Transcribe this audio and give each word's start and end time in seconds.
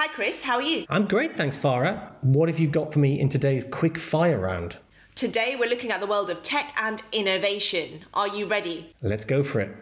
Hi, 0.00 0.06
Chris. 0.06 0.44
How 0.44 0.54
are 0.58 0.62
you? 0.62 0.84
I'm 0.88 1.08
great, 1.08 1.36
thanks, 1.36 1.58
Farah. 1.58 2.12
What 2.20 2.48
have 2.48 2.60
you 2.60 2.68
got 2.68 2.92
for 2.92 3.00
me 3.00 3.18
in 3.18 3.28
today's 3.28 3.64
quick 3.64 3.98
fire 3.98 4.38
round? 4.38 4.76
Today, 5.16 5.56
we're 5.58 5.68
looking 5.68 5.90
at 5.90 5.98
the 5.98 6.06
world 6.06 6.30
of 6.30 6.40
tech 6.44 6.72
and 6.80 7.02
innovation. 7.10 8.04
Are 8.14 8.28
you 8.28 8.46
ready? 8.46 8.94
Let's 9.02 9.24
go 9.24 9.42
for 9.42 9.58
it. 9.58 9.74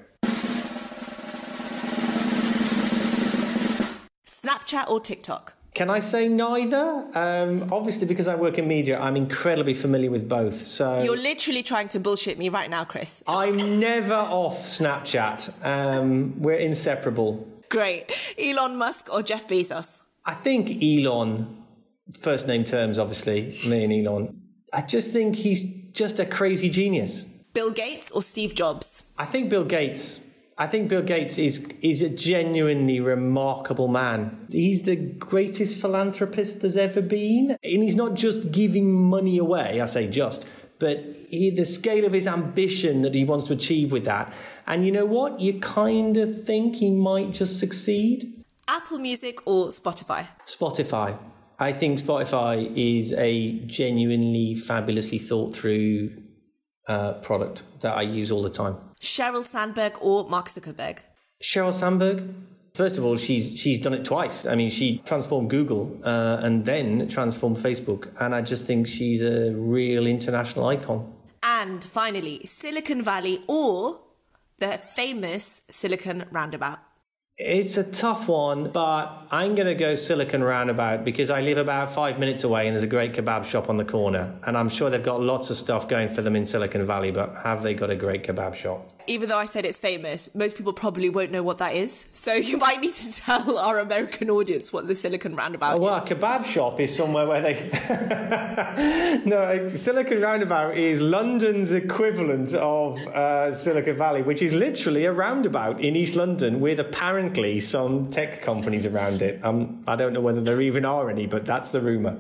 Snapchat 4.25 4.89
or 4.89 5.01
TikTok? 5.01 5.53
Can 5.75 5.91
I 5.91 6.01
say 6.01 6.29
neither? 6.29 7.07
Um, 7.15 7.69
obviously, 7.71 8.07
because 8.07 8.27
I 8.27 8.37
work 8.37 8.57
in 8.57 8.67
media, 8.67 8.99
I'm 8.99 9.17
incredibly 9.17 9.75
familiar 9.75 10.11
with 10.11 10.27
both. 10.27 10.65
So 10.65 11.03
You're 11.03 11.19
literally 11.19 11.63
trying 11.63 11.89
to 11.89 12.01
bullshit 12.01 12.39
me 12.39 12.49
right 12.49 12.71
now, 12.71 12.85
Chris. 12.85 13.23
I'm 13.29 13.79
never 13.79 14.15
off 14.15 14.63
Snapchat. 14.65 15.63
Um, 15.63 16.41
we're 16.41 16.55
inseparable. 16.55 17.47
Great. 17.69 18.11
Elon 18.39 18.79
Musk 18.79 19.13
or 19.13 19.23
Jeff 19.23 19.47
Bezos? 19.47 20.01
I 20.27 20.35
think 20.35 20.83
Elon, 20.83 21.63
first 22.21 22.49
name 22.49 22.65
terms, 22.65 22.99
obviously, 22.99 23.59
me 23.65 23.85
and 23.85 23.93
Elon. 23.93 24.43
I 24.73 24.83
just 24.83 25.13
think 25.13 25.37
he's 25.37 25.63
just 25.93 26.19
a 26.19 26.27
crazy 26.27 26.69
genius. 26.69 27.25
Bill 27.55 27.71
Gates 27.71 28.11
or 28.11 28.23
Steve 28.23 28.55
Jobs? 28.55 29.05
I 29.17 29.25
think 29.25 29.49
Bill 29.49 29.65
Gates. 29.65 30.21
I 30.59 30.67
think 30.67 30.89
Bill 30.89 31.03
Gates 31.03 31.39
is 31.39 31.69
is 31.81 32.03
a 32.03 32.09
genuinely 32.09 32.99
remarkable 32.99 33.89
man. 33.89 34.47
He's 34.51 34.83
the 34.83 34.97
greatest 34.97 35.81
philanthropist 35.81 36.61
there's 36.61 36.77
ever 36.77 37.03
been, 37.03 37.57
and 37.63 37.83
he's 37.85 37.95
not 37.95 38.15
just 38.15 38.51
giving 38.51 38.93
money 38.93 39.39
away. 39.39 39.81
I 39.81 39.87
say 39.87 40.09
just, 40.09 40.45
but 40.79 40.99
he, 41.29 41.51
the 41.51 41.65
scale 41.65 42.05
of 42.05 42.13
his 42.13 42.27
ambition 42.27 43.03
that 43.03 43.15
he 43.15 43.25
wants 43.25 43.47
to 43.47 43.53
achieve 43.53 43.93
with 43.93 44.05
that. 44.07 44.33
And 44.67 44.85
you 44.85 44.91
know 44.91 45.07
what? 45.07 45.41
You 45.41 45.61
kind 45.61 46.17
of 46.17 46.45
think 46.45 46.77
he 46.77 46.91
might 46.91 47.33
just 47.33 47.61
succeed. 47.61 48.36
Apple 48.69 48.99
Music 48.99 49.47
or 49.47 49.69
Spotify? 49.69 50.27
Spotify. 50.45 51.19
I 51.59 51.73
think 51.73 52.01
Spotify 52.01 52.71
is 52.77 53.13
a 53.15 53.61
genuinely 53.67 54.55
fabulously 54.55 55.19
thought 55.19 55.55
through 55.55 56.23
uh, 56.89 57.15
product 57.15 57.63
that 57.81 57.97
I 57.97 58.03
use 58.03 58.31
all 58.31 58.43
the 58.43 58.51
time. 58.51 58.77
Sheryl 59.01 59.45
Sandberg 59.45 59.97
or 60.01 60.29
Mark 60.29 60.49
Zuckerberg? 60.49 60.99
Sheryl 61.43 61.73
Sandberg. 61.73 62.35
First 62.75 62.99
of 62.99 63.07
all, 63.07 63.17
she's 63.17 63.59
she's 63.59 63.81
done 63.81 63.95
it 63.95 64.05
twice. 64.05 64.45
I 64.45 64.55
mean, 64.55 64.71
she 64.71 64.99
transformed 64.99 65.49
Google 65.49 65.99
uh, 66.05 66.41
and 66.43 66.67
then 66.67 67.09
transformed 67.09 67.57
Facebook, 67.57 68.09
and 68.21 68.35
I 68.35 68.43
just 68.43 68.67
think 68.67 68.87
she's 68.87 69.23
a 69.23 69.53
real 69.53 70.07
international 70.07 70.67
icon. 70.67 71.11
And 71.43 71.83
finally, 71.83 72.45
Silicon 72.45 73.03
Valley 73.03 73.43
or 73.47 74.01
the 74.59 74.79
famous 74.79 75.63
Silicon 75.71 76.25
Roundabout? 76.31 76.81
It's 77.39 77.77
a 77.77 77.85
tough 77.85 78.29
one, 78.29 78.71
but 78.71 79.27
I'm 79.31 79.55
going 79.57 79.67
to 79.67 79.75
go 79.75 79.95
Silicon 79.95 80.43
Roundabout 80.43 81.05
because 81.05 81.29
I 81.29 81.43
live 81.43 81.59
about 81.59 81.93
five 81.93 82.19
minutes 82.19 82.45
away 82.45 82.67
and 82.67 82.75
there's 82.75 82.83
a 82.83 82.87
great 82.87 83.13
kebab 83.13 83.45
shop 83.45 83.69
on 83.69 83.77
the 83.77 83.85
corner. 83.85 84.39
And 84.47 84.57
I'm 84.57 84.71
sure 84.71 84.89
they've 84.89 85.03
got 85.03 85.21
lots 85.21 85.51
of 85.51 85.59
stuff 85.59 85.87
going 85.87 86.09
for 86.09 86.23
them 86.23 86.35
in 86.35 86.47
Silicon 86.47 86.87
Valley, 86.87 87.11
but 87.11 87.43
have 87.45 87.63
they 87.63 87.75
got 87.75 87.91
a 87.91 87.95
great 87.95 88.25
kebab 88.25 88.55
shop? 88.55 88.96
Even 89.09 89.29
though 89.29 89.39
I 89.39 89.45
said 89.45 89.65
it's 89.65 89.79
famous, 89.79 90.35
most 90.35 90.57
people 90.57 90.73
probably 90.73 91.09
won't 91.09 91.31
know 91.31 91.43
what 91.43 91.59
that 91.59 91.75
is. 91.75 92.07
So 92.13 92.33
you 92.51 92.57
might 92.59 92.81
need 92.81 92.95
to 92.95 93.13
tell 93.13 93.59
our 93.59 93.79
American 93.79 94.31
audience 94.31 94.73
what 94.73 94.89
the 94.89 94.95
Silicon 94.95 95.35
Roundabout 95.35 95.77
Oh, 95.77 95.79
well, 95.79 95.95
a 95.95 96.01
kebab 96.01 96.45
shop 96.45 96.81
is 96.81 96.95
somewhere 96.95 97.27
where 97.27 97.41
they. 97.43 99.23
no, 99.25 99.69
Silicon 99.69 100.21
Roundabout 100.21 100.77
is 100.77 101.01
London's 101.01 101.73
equivalent 101.73 102.55
of 102.55 102.99
uh, 103.09 103.53
Silicon 103.53 103.97
Valley, 103.97 104.23
which 104.23 104.43
is 104.43 104.53
literally 104.53 105.05
a 105.05 105.13
roundabout 105.13 105.81
in 105.81 105.97
East 105.97 106.17
London 106.17 106.61
with 106.61 106.81
apparently 106.81 107.61
some 107.61 108.11
tech 108.11 108.43
companies 108.43 108.87
around 108.87 109.23
it. 109.23 109.45
Um, 109.45 109.83
I 109.87 109.97
don't 109.97 110.13
know 110.13 110.21
whether 110.21 110.41
there 110.41 110.61
even 110.61 110.85
are 110.85 111.11
any, 111.11 111.27
but 111.27 111.45
that's 111.45 111.71
the 111.71 111.81
rumour. 111.81 112.17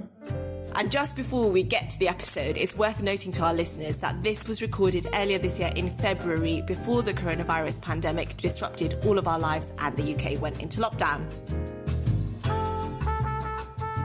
And 0.78 0.92
just 0.92 1.16
before 1.16 1.50
we 1.50 1.62
get 1.62 1.88
to 1.88 1.98
the 1.98 2.06
episode, 2.06 2.58
it's 2.58 2.76
worth 2.76 3.02
noting 3.02 3.32
to 3.32 3.42
our 3.42 3.54
listeners 3.54 3.96
that 3.98 4.22
this 4.22 4.46
was 4.46 4.60
recorded 4.60 5.06
earlier 5.14 5.38
this 5.38 5.58
year 5.58 5.72
in 5.74 5.88
February 5.88 6.62
before 6.66 7.02
the 7.02 7.14
coronavirus 7.14 7.80
pandemic 7.80 8.36
disrupted 8.36 8.98
all 9.06 9.16
of 9.16 9.26
our 9.26 9.38
lives 9.38 9.72
and 9.78 9.96
the 9.96 10.14
UK 10.14 10.38
went 10.38 10.60
into 10.60 10.82
lockdown. 10.82 11.24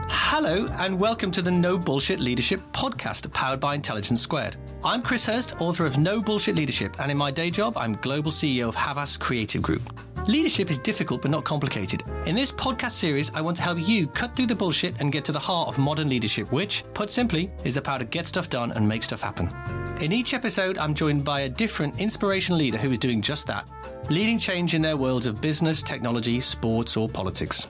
Hello, 0.10 0.70
and 0.80 0.98
welcome 0.98 1.30
to 1.32 1.42
the 1.42 1.52
No 1.52 1.78
Bullshit 1.78 2.22
Leadership 2.22 2.62
podcast 2.72 3.30
powered 3.34 3.60
by 3.60 3.76
Intelligence 3.76 4.22
Squared. 4.22 4.56
I'm 4.82 5.02
Chris 5.02 5.26
Hirst, 5.26 5.60
author 5.60 5.86
of 5.86 5.98
No 5.98 6.22
Bullshit 6.22 6.56
Leadership, 6.56 7.02
and 7.02 7.12
in 7.12 7.18
my 7.18 7.32
day 7.32 7.52
job, 7.52 7.76
I'm 7.76 7.96
global 7.96 8.32
CEO 8.32 8.70
of 8.70 8.76
Havas 8.76 9.18
Creative 9.18 9.62
Group. 9.62 9.92
Leadership 10.28 10.70
is 10.70 10.78
difficult 10.78 11.24
but 11.24 11.32
not 11.32 11.44
complicated. 11.44 12.04
In 12.28 12.36
this 12.36 12.52
podcast 12.52 12.92
series, 12.92 13.34
I 13.34 13.42
want 13.42 13.58
to 13.58 13.64
help 13.64 13.80
you 13.80 14.06
cut 14.06 14.36
through 14.36 14.46
the 14.46 14.56
bullshit 14.56 15.02
and 15.02 15.12
get 15.12 15.26
to 15.26 15.32
the 15.32 15.40
heart 15.40 15.68
of 15.68 15.80
modern 15.80 16.10
leadership, 16.10 16.52
which, 16.52 16.84
put 16.94 17.10
simply, 17.10 17.52
is 17.64 17.74
the 17.74 17.82
power 17.82 17.98
to 17.98 18.06
get 18.06 18.28
stuff 18.28 18.48
done 18.48 18.72
and 18.72 18.88
make 18.88 19.02
stuff 19.02 19.22
happen. 19.22 19.50
In 20.00 20.12
each 20.12 20.36
episode, 20.36 20.78
I'm 20.78 20.94
joined 20.94 21.26
by 21.26 21.42
a 21.42 21.50
different 21.50 22.00
inspirational 22.00 22.60
leader 22.60 22.78
who 22.78 22.92
is 22.92 23.00
doing 23.00 23.20
just 23.22 23.48
that, 23.48 23.68
leading 24.12 24.38
change 24.38 24.76
in 24.76 24.82
their 24.84 24.96
worlds 24.96 25.26
of 25.26 25.42
business, 25.42 25.82
technology, 25.82 26.40
sports, 26.40 26.96
or 26.96 27.10
politics. 27.10 27.68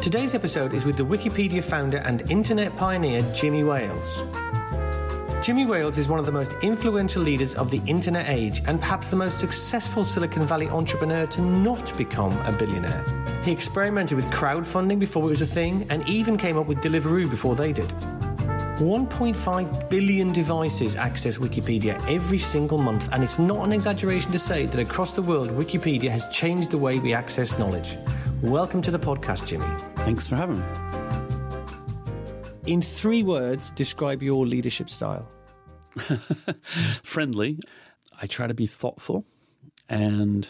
Today's 0.00 0.34
episode 0.34 0.72
is 0.72 0.86
with 0.86 0.96
the 0.96 1.04
Wikipedia 1.04 1.62
founder 1.62 1.98
and 1.98 2.30
internet 2.30 2.74
pioneer 2.76 3.20
Jimmy 3.34 3.64
Wales. 3.64 4.24
Jimmy 5.46 5.64
Wales 5.64 5.96
is 5.96 6.08
one 6.08 6.18
of 6.18 6.26
the 6.26 6.32
most 6.32 6.54
influential 6.62 7.22
leaders 7.22 7.54
of 7.54 7.70
the 7.70 7.80
internet 7.86 8.28
age 8.28 8.62
and 8.66 8.80
perhaps 8.80 9.08
the 9.08 9.14
most 9.14 9.38
successful 9.38 10.02
Silicon 10.02 10.44
Valley 10.44 10.66
entrepreneur 10.66 11.24
to 11.26 11.40
not 11.40 11.96
become 11.96 12.32
a 12.46 12.52
billionaire. 12.52 13.04
He 13.44 13.52
experimented 13.52 14.16
with 14.16 14.24
crowdfunding 14.32 14.98
before 14.98 15.22
it 15.26 15.28
was 15.28 15.42
a 15.42 15.46
thing 15.46 15.86
and 15.88 16.04
even 16.08 16.36
came 16.36 16.58
up 16.58 16.66
with 16.66 16.78
Deliveroo 16.78 17.30
before 17.30 17.54
they 17.54 17.72
did. 17.72 17.88
1.5 18.80 19.88
billion 19.88 20.32
devices 20.32 20.96
access 20.96 21.38
Wikipedia 21.38 21.94
every 22.12 22.38
single 22.38 22.78
month, 22.78 23.08
and 23.12 23.22
it's 23.22 23.38
not 23.38 23.64
an 23.64 23.70
exaggeration 23.70 24.32
to 24.32 24.40
say 24.40 24.66
that 24.66 24.80
across 24.80 25.12
the 25.12 25.22
world, 25.22 25.50
Wikipedia 25.50 26.10
has 26.10 26.26
changed 26.26 26.72
the 26.72 26.78
way 26.78 26.98
we 26.98 27.14
access 27.14 27.56
knowledge. 27.56 27.96
Welcome 28.42 28.82
to 28.82 28.90
the 28.90 28.98
podcast, 28.98 29.46
Jimmy. 29.46 29.72
Thanks 29.98 30.26
for 30.26 30.34
having 30.34 30.58
me. 30.58 30.64
In 32.66 32.82
three 32.82 33.22
words, 33.22 33.70
describe 33.70 34.24
your 34.24 34.44
leadership 34.44 34.90
style. 34.90 35.30
Friendly. 37.02 37.58
I 38.20 38.26
try 38.26 38.46
to 38.46 38.54
be 38.54 38.66
thoughtful 38.66 39.24
and 39.88 40.48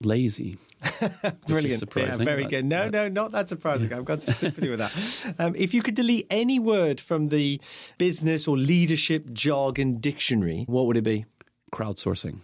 lazy. 0.00 0.58
Brilliant. 1.48 1.78
surprising, 1.78 2.18
yeah, 2.20 2.24
very 2.24 2.42
but- 2.44 2.50
good. 2.50 2.64
No, 2.64 2.88
no, 2.88 3.08
not 3.08 3.32
that 3.32 3.48
surprising. 3.48 3.92
I've 3.92 4.04
got 4.04 4.20
some 4.22 4.34
sympathy 4.42 4.68
with 4.68 4.78
that. 4.78 5.34
Um, 5.38 5.54
if 5.56 5.74
you 5.74 5.82
could 5.82 5.94
delete 5.94 6.26
any 6.30 6.58
word 6.58 7.00
from 7.00 7.28
the 7.28 7.60
business 7.98 8.46
or 8.46 8.56
leadership 8.56 9.32
jargon 9.32 9.98
dictionary, 9.98 10.64
what 10.68 10.86
would 10.86 10.96
it 10.96 11.04
be? 11.04 11.24
Crowdsourcing. 11.72 12.40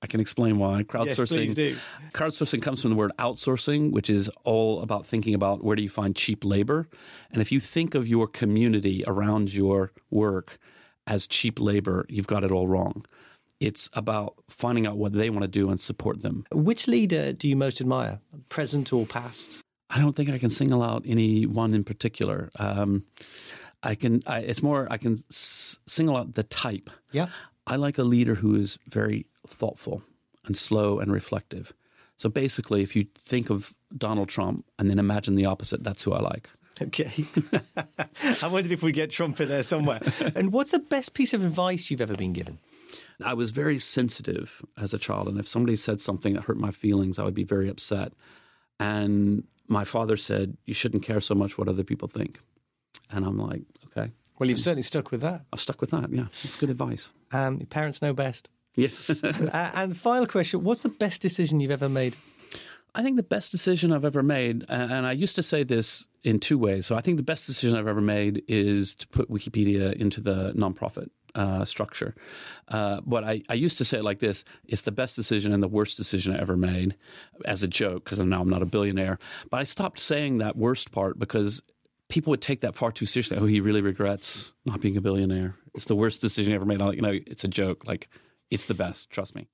I 0.00 0.06
can 0.06 0.20
explain 0.20 0.58
why. 0.58 0.84
Crowdsourcing. 0.84 1.28
please 1.28 1.54
do. 1.54 1.76
Crowdsourcing 2.12 2.62
comes 2.62 2.82
from 2.82 2.90
the 2.90 2.96
word 2.96 3.10
outsourcing, 3.18 3.90
which 3.90 4.08
is 4.08 4.30
all 4.44 4.80
about 4.80 5.04
thinking 5.06 5.34
about 5.34 5.64
where 5.64 5.74
do 5.74 5.82
you 5.82 5.88
find 5.88 6.14
cheap 6.14 6.44
labor. 6.44 6.88
And 7.32 7.42
if 7.42 7.50
you 7.50 7.58
think 7.58 7.96
of 7.96 8.06
your 8.06 8.28
community 8.28 9.02
around 9.08 9.52
your 9.52 9.92
work 10.10 10.58
as 11.08 11.26
cheap 11.26 11.58
labor, 11.58 12.06
you've 12.08 12.26
got 12.28 12.44
it 12.44 12.52
all 12.52 12.68
wrong. 12.68 13.04
It's 13.58 13.90
about 13.94 14.34
finding 14.48 14.86
out 14.86 14.96
what 14.96 15.12
they 15.12 15.30
want 15.30 15.42
to 15.42 15.48
do 15.48 15.68
and 15.70 15.80
support 15.80 16.22
them. 16.22 16.44
Which 16.52 16.86
leader 16.86 17.32
do 17.32 17.48
you 17.48 17.56
most 17.56 17.80
admire, 17.80 18.20
present 18.48 18.92
or 18.92 19.04
past? 19.04 19.58
I 19.90 19.98
don't 20.00 20.14
think 20.14 20.30
I 20.30 20.38
can 20.38 20.50
single 20.50 20.82
out 20.82 21.02
any 21.06 21.44
one 21.46 21.74
in 21.74 21.82
particular. 21.82 22.50
Um, 22.56 23.04
I 23.82 23.94
can. 23.96 24.22
I, 24.26 24.40
it's 24.40 24.62
more. 24.62 24.86
I 24.90 24.96
can 24.98 25.14
s- 25.30 25.78
single 25.86 26.16
out 26.16 26.34
the 26.34 26.42
type. 26.44 26.88
Yeah. 27.10 27.28
I 27.66 27.76
like 27.76 27.98
a 27.98 28.02
leader 28.04 28.36
who 28.36 28.54
is 28.54 28.78
very 28.86 29.26
thoughtful 29.46 30.02
and 30.44 30.56
slow 30.56 31.00
and 31.00 31.12
reflective. 31.12 31.72
So 32.16 32.28
basically, 32.28 32.82
if 32.82 32.94
you 32.96 33.06
think 33.16 33.50
of 33.50 33.74
Donald 33.96 34.28
Trump 34.28 34.64
and 34.78 34.88
then 34.90 34.98
imagine 34.98 35.34
the 35.36 35.46
opposite, 35.46 35.82
that's 35.84 36.02
who 36.02 36.12
I 36.12 36.20
like. 36.20 36.48
Okay. 36.80 37.24
I 38.42 38.46
wondered 38.48 38.72
if 38.72 38.82
we 38.82 38.92
get 38.92 39.10
Trump 39.10 39.40
in 39.40 39.48
there 39.48 39.62
somewhere. 39.62 40.00
and 40.34 40.52
what's 40.52 40.70
the 40.70 40.78
best 40.78 41.14
piece 41.14 41.34
of 41.34 41.44
advice 41.44 41.90
you've 41.90 42.00
ever 42.00 42.14
been 42.14 42.32
given? 42.32 42.58
I 43.24 43.34
was 43.34 43.50
very 43.50 43.78
sensitive 43.78 44.62
as 44.76 44.94
a 44.94 44.98
child, 44.98 45.28
and 45.28 45.38
if 45.38 45.48
somebody 45.48 45.76
said 45.76 46.00
something 46.00 46.34
that 46.34 46.44
hurt 46.44 46.56
my 46.56 46.70
feelings, 46.70 47.18
I 47.18 47.24
would 47.24 47.34
be 47.34 47.44
very 47.44 47.68
upset. 47.68 48.12
And 48.78 49.44
my 49.66 49.84
father 49.84 50.16
said, 50.16 50.56
"You 50.66 50.74
shouldn't 50.74 51.02
care 51.02 51.20
so 51.20 51.34
much 51.34 51.58
what 51.58 51.68
other 51.68 51.82
people 51.82 52.06
think." 52.06 52.40
And 53.10 53.24
I'm 53.24 53.36
like, 53.36 53.62
"Okay." 53.86 54.12
Well, 54.38 54.48
you've 54.48 54.60
certainly 54.60 54.82
stuck 54.82 55.10
with 55.10 55.20
that. 55.22 55.46
I've 55.52 55.60
stuck 55.60 55.80
with 55.80 55.90
that. 55.90 56.12
Yeah, 56.12 56.26
it's 56.44 56.54
good 56.54 56.70
advice. 56.70 57.10
Um, 57.32 57.58
your 57.58 57.66
parents 57.66 58.00
know 58.00 58.12
best. 58.12 58.50
Yes. 58.76 59.10
uh, 59.24 59.70
and 59.74 59.96
final 59.96 60.26
question: 60.26 60.62
What's 60.62 60.82
the 60.82 60.88
best 60.88 61.20
decision 61.20 61.58
you've 61.58 61.72
ever 61.72 61.88
made? 61.88 62.16
I 62.98 63.02
think 63.02 63.14
the 63.14 63.22
best 63.22 63.52
decision 63.52 63.92
I've 63.92 64.04
ever 64.04 64.24
made, 64.24 64.64
and 64.68 65.06
I 65.06 65.12
used 65.12 65.36
to 65.36 65.42
say 65.42 65.62
this 65.62 66.08
in 66.24 66.40
two 66.40 66.58
ways. 66.58 66.84
So 66.84 66.96
I 66.96 67.00
think 67.00 67.16
the 67.16 67.22
best 67.22 67.46
decision 67.46 67.78
I've 67.78 67.86
ever 67.86 68.00
made 68.00 68.42
is 68.48 68.96
to 68.96 69.06
put 69.06 69.30
Wikipedia 69.30 69.92
into 69.92 70.20
the 70.20 70.52
nonprofit 70.54 71.08
uh, 71.36 71.64
structure. 71.64 72.16
Uh, 72.66 73.00
but 73.06 73.22
I, 73.22 73.42
I, 73.48 73.54
used 73.54 73.78
to 73.78 73.84
say 73.84 73.98
it 73.98 74.02
like 74.02 74.18
this 74.18 74.44
it's 74.64 74.82
the 74.82 74.90
best 74.90 75.14
decision 75.14 75.52
and 75.52 75.62
the 75.62 75.68
worst 75.68 75.96
decision 75.96 76.34
I 76.34 76.40
ever 76.40 76.56
made 76.56 76.96
as 77.44 77.62
a 77.62 77.68
joke, 77.68 78.02
because 78.02 78.18
now 78.18 78.40
I'm 78.40 78.50
not 78.50 78.62
a 78.62 78.66
billionaire. 78.66 79.20
But 79.48 79.60
I 79.60 79.64
stopped 79.64 80.00
saying 80.00 80.38
that 80.38 80.56
worst 80.56 80.90
part 80.90 81.20
because 81.20 81.62
people 82.08 82.32
would 82.32 82.42
take 82.42 82.62
that 82.62 82.74
far 82.74 82.90
too 82.90 83.06
seriously. 83.06 83.36
Oh, 83.36 83.46
he 83.46 83.60
really 83.60 83.80
regrets 83.80 84.54
not 84.64 84.80
being 84.80 84.96
a 84.96 85.00
billionaire. 85.00 85.54
It's 85.72 85.84
the 85.84 85.94
worst 85.94 86.20
decision 86.20 86.50
he 86.50 86.56
ever 86.56 86.64
made. 86.64 86.82
I'm 86.82 86.88
like, 86.88 86.96
you 86.96 87.02
know, 87.02 87.16
it's 87.28 87.44
a 87.44 87.48
joke. 87.48 87.86
Like, 87.86 88.08
it's 88.50 88.64
the 88.64 88.74
best. 88.74 89.10
Trust 89.10 89.36
me. 89.36 89.46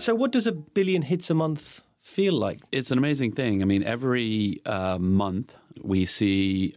So, 0.00 0.14
what 0.14 0.32
does 0.32 0.46
a 0.46 0.52
billion 0.52 1.02
hits 1.02 1.28
a 1.28 1.34
month 1.34 1.82
feel 1.98 2.32
like? 2.32 2.60
It's 2.72 2.90
an 2.90 2.96
amazing 2.96 3.32
thing. 3.32 3.60
I 3.60 3.66
mean, 3.66 3.82
every 3.82 4.56
uh, 4.64 4.98
month 4.98 5.58
we 5.82 6.06
see 6.06 6.74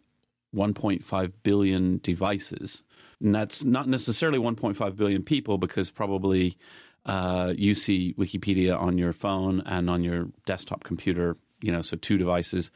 1.5 0.53 1.31
billion 1.41 2.01
devices. 2.03 2.83
And 3.21 3.33
that's 3.33 3.63
not 3.63 3.87
necessarily 3.87 4.39
1.5 4.39 4.97
billion 4.97 5.23
people 5.23 5.57
because 5.57 5.89
probably 5.89 6.57
uh, 7.05 7.53
you 7.57 7.75
see 7.75 8.13
Wikipedia 8.17 8.77
on 8.77 8.97
your 8.97 9.13
phone 9.13 9.63
and 9.65 9.89
on 9.89 10.03
your 10.03 10.27
desktop 10.45 10.83
computer, 10.83 11.37
you 11.61 11.71
know, 11.71 11.81
so 11.81 11.95
two 11.95 12.17
devices. 12.17 12.71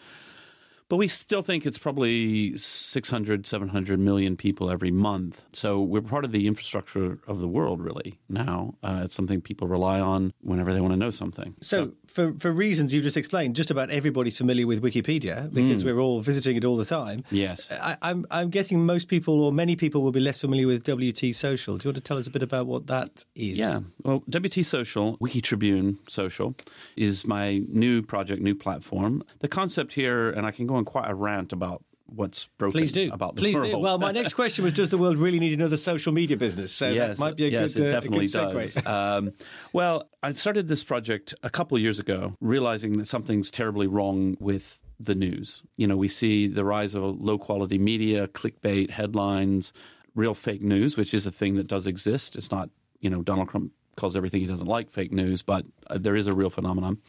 But 0.90 0.98
we 0.98 1.08
still 1.08 1.42
think 1.42 1.66
it's 1.66 1.78
probably 1.78 2.56
600, 2.56 3.46
700 3.46 4.00
million 4.00 4.38
people 4.38 4.70
every 4.70 4.92
month. 4.92 5.46
So 5.52 5.82
we're 5.82 6.02
part 6.02 6.24
of 6.24 6.32
the 6.32 6.48
infrastructure 6.48 7.20
of 7.28 7.40
the 7.40 7.48
world, 7.48 7.82
really, 7.82 8.20
now. 8.30 8.76
Uh, 8.82 9.02
it's 9.04 9.16
something 9.16 9.42
people 9.42 9.68
rely 9.68 10.00
on 10.00 10.32
whenever 10.42 10.74
they 10.74 10.80
want 10.80 10.94
to 10.94 10.98
know 10.98 11.10
something. 11.10 11.56
So, 11.60 11.78
so, 11.78 11.94
for, 12.08 12.34
for 12.40 12.52
reasons 12.52 12.94
you've 12.94 13.04
just 13.04 13.18
explained, 13.18 13.56
just 13.56 13.70
about 13.70 13.90
everybody's 13.90 14.38
familiar 14.38 14.66
with 14.66 14.82
Wikipedia 14.82 15.54
because 15.54 15.84
mm. 15.84 15.88
we're 15.88 16.00
all 16.00 16.22
visiting 16.22 16.56
it 16.56 16.64
all 16.64 16.78
the 16.78 16.86
time. 16.86 17.26
Yes. 17.32 17.70
I, 17.72 17.98
I'm, 18.02 18.26
I'm 18.32 18.50
guessing 18.50 18.86
most 18.86 19.10
people 19.10 19.44
or 19.44 19.52
many 19.52 19.76
people 19.76 20.02
will 20.02 20.14
be 20.14 20.22
less 20.22 20.38
familiar 20.38 20.68
with 20.68 20.84
WT 20.84 21.36
Social. 21.36 21.78
Do 21.78 21.84
you 21.84 21.90
want 21.90 21.98
to 21.98 22.02
tell 22.02 22.18
us 22.18 22.28
a 22.28 22.32
bit 22.32 22.44
about 22.44 22.66
what 22.66 22.88
that 22.88 23.26
is? 23.36 23.58
Yeah. 23.58 23.82
Well, 24.04 24.24
WT 24.30 24.66
Social, 24.66 25.18
Wiki 25.20 25.42
Tribune 25.42 26.00
Social, 26.08 26.56
is 26.96 27.26
my 27.26 27.62
new 27.68 28.02
project, 28.02 28.42
new 28.42 28.56
platform. 28.56 29.24
The 29.40 29.50
concept 29.50 29.94
here, 29.94 30.30
and 30.30 30.46
I 30.46 30.52
can 30.52 30.66
go 30.66 30.77
on 30.78 30.86
quite 30.86 31.10
a 31.10 31.16
rant 31.16 31.54
about 31.54 31.84
what's 32.08 32.46
broken 32.58 32.80
Please 32.80 32.92
do. 32.92 33.12
about 33.12 33.36
the 33.36 33.42
Please 33.42 33.56
world. 33.56 33.72
do. 33.72 33.78
Well, 33.78 33.98
my 33.98 34.12
next 34.12 34.34
question 34.34 34.64
was 34.64 34.74
does 34.74 34.90
the 34.90 34.98
world 34.98 35.18
really 35.18 35.40
need 35.40 35.54
another 35.54 35.78
social 35.78 36.14
media 36.14 36.38
business? 36.38 36.72
So 36.72 36.90
yes, 36.90 37.18
that 37.18 37.20
might 37.20 37.36
be 37.36 37.46
a 37.46 37.50
yes, 37.50 37.76
good, 37.76 37.86
it 37.86 37.90
uh, 37.90 37.92
definitely 37.92 38.28
good 38.28 38.54
does. 38.54 38.86
um, 38.86 39.34
well, 39.74 40.10
I 40.24 40.32
started 40.34 40.68
this 40.68 40.84
project 40.84 41.34
a 41.44 41.50
couple 41.50 41.76
of 41.76 41.82
years 41.82 42.00
ago, 42.00 42.36
realizing 42.40 42.98
that 42.98 43.08
something's 43.08 43.52
terribly 43.52 43.88
wrong 43.88 44.38
with 44.40 44.82
the 45.00 45.16
news. 45.16 45.64
You 45.76 45.88
know, 45.88 45.98
we 45.98 46.08
see 46.08 46.48
the 46.48 46.64
rise 46.64 46.96
of 46.96 47.04
low 47.04 47.38
quality 47.38 47.78
media, 47.78 48.28
clickbait, 48.28 48.90
headlines, 48.90 49.74
real 50.16 50.34
fake 50.34 50.62
news, 50.62 50.98
which 50.98 51.14
is 51.14 51.28
a 51.28 51.32
thing 51.32 51.56
that 51.56 51.68
does 51.68 51.88
exist. 51.88 52.36
It's 52.36 52.52
not, 52.52 52.70
you 53.02 53.10
know, 53.10 53.22
Donald 53.22 53.50
Trump 53.50 53.72
calls 53.96 54.16
everything 54.16 54.42
he 54.42 54.48
doesn't 54.48 54.68
like 54.68 54.90
fake 54.90 55.12
news, 55.12 55.42
but 55.42 55.66
uh, 55.88 55.98
there 56.00 56.16
is 56.16 56.28
a 56.28 56.34
real 56.34 56.50
phenomenon 56.50 57.00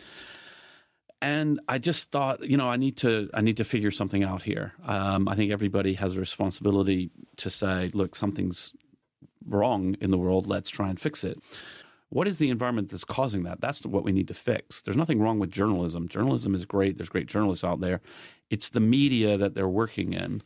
and 1.21 1.61
I 1.69 1.79
just 1.79 2.13
thought, 2.13 2.49
you 2.49 2.57
know, 2.57 2.69
I 2.69 2.77
need 2.77 2.97
to 2.99 3.29
I 3.35 3.41
need 3.41 3.57
to 3.57 3.65
figure 3.65 3.91
something 3.91 4.23
out 4.23 4.43
here. 4.43 4.73
Um, 4.85 5.29
I 5.29 5.35
think 5.35 5.51
everybody 5.51 5.95
has 5.95 6.17
a 6.17 6.21
responsibility 6.21 7.11
to 7.37 7.51
say, 7.51 7.91
look, 7.93 8.15
something's 8.15 8.73
wrong 9.47 9.97
in 10.01 10.11
the 10.11 10.19
world. 10.19 10.47
Let's 10.47 10.71
try 10.71 10.89
and 10.89 11.01
fix 11.01 11.25
it. 11.25 11.39
What 12.11 12.29
is 12.29 12.39
the 12.39 12.51
environment 12.51 12.91
that's 12.91 13.05
causing 13.05 13.43
that? 13.43 13.61
That's 13.61 13.85
what 13.85 14.05
we 14.05 14.13
need 14.13 14.29
to 14.29 14.35
fix. 14.35 14.81
There's 14.81 14.97
nothing 14.97 15.21
wrong 15.21 15.39
with 15.39 15.51
journalism. 15.51 16.09
Journalism 16.09 16.55
is 16.55 16.65
great. 16.65 16.97
There's 16.97 17.11
great 17.11 17.27
journalists 17.27 17.65
out 17.65 17.81
there. 17.81 18.01
It's 18.49 18.71
the 18.71 18.81
media 18.81 19.37
that 19.37 19.55
they're 19.55 19.69
working 19.69 20.15
in. 20.15 20.43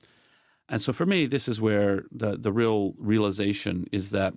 And 0.69 0.83
so 0.83 0.93
for 0.93 1.07
me, 1.07 1.27
this 1.27 1.47
is 1.49 1.61
where 1.61 2.05
the, 2.11 2.37
the 2.37 2.53
real 2.53 2.95
realization 2.99 3.87
is 3.93 4.11
that 4.11 4.35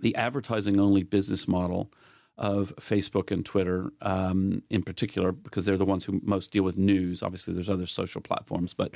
the 0.00 0.14
advertising 0.14 0.78
only 0.78 1.02
business 1.02 1.48
model 1.48 1.90
of 2.40 2.74
Facebook 2.80 3.30
and 3.30 3.44
Twitter 3.44 3.92
um, 4.00 4.62
in 4.70 4.82
particular, 4.82 5.30
because 5.30 5.66
they're 5.66 5.76
the 5.76 5.84
ones 5.84 6.06
who 6.06 6.20
most 6.24 6.50
deal 6.50 6.64
with 6.64 6.76
news. 6.76 7.22
Obviously, 7.22 7.54
there's 7.54 7.70
other 7.70 7.86
social 7.86 8.22
platforms, 8.22 8.74
but 8.74 8.94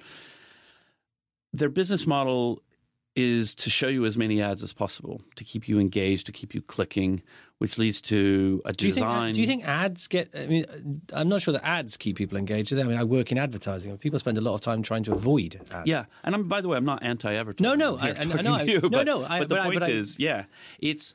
their 1.52 1.68
business 1.68 2.06
model 2.06 2.62
is 3.16 3.54
to 3.54 3.70
show 3.70 3.86
you 3.86 4.04
as 4.06 4.18
many 4.18 4.42
ads 4.42 4.62
as 4.64 4.72
possible 4.72 5.20
to 5.36 5.44
keep 5.44 5.68
you 5.68 5.78
engaged, 5.78 6.26
to 6.26 6.32
keep 6.32 6.52
you 6.52 6.60
clicking, 6.60 7.22
which 7.58 7.78
leads 7.78 8.00
to 8.00 8.60
a 8.64 8.72
do 8.72 8.86
design. 8.86 9.26
Think, 9.26 9.34
do 9.34 9.40
you 9.42 9.46
think 9.46 9.68
ads 9.68 10.08
get? 10.08 10.30
I 10.34 10.46
mean, 10.46 10.64
I'm 11.12 11.28
not 11.28 11.42
sure 11.42 11.52
that 11.52 11.64
ads 11.64 11.96
keep 11.96 12.16
people 12.16 12.38
engaged. 12.38 12.72
I 12.72 12.82
mean, 12.82 12.98
I 12.98 13.04
work 13.04 13.30
in 13.30 13.38
advertising. 13.38 13.96
People 13.98 14.18
spend 14.18 14.38
a 14.38 14.40
lot 14.40 14.54
of 14.54 14.62
time 14.62 14.82
trying 14.82 15.04
to 15.04 15.12
avoid 15.12 15.60
ads. 15.70 15.86
Yeah, 15.86 16.06
and 16.24 16.34
I'm, 16.34 16.48
by 16.48 16.60
the 16.60 16.68
way, 16.68 16.76
I'm 16.76 16.84
not 16.84 17.02
anti-advertising. 17.04 17.62
No, 17.62 17.76
no, 17.76 17.98
I, 17.98 18.08
I, 18.08 18.38
I 18.38 18.42
know. 18.42 18.60
You, 18.62 18.80
no, 18.80 18.88
but, 18.88 19.06
no. 19.06 19.24
I, 19.24 19.40
but 19.40 19.48
the 19.48 19.54
but 19.56 19.64
point 19.64 19.88
is, 19.88 20.18
yeah, 20.18 20.46
it's 20.80 21.14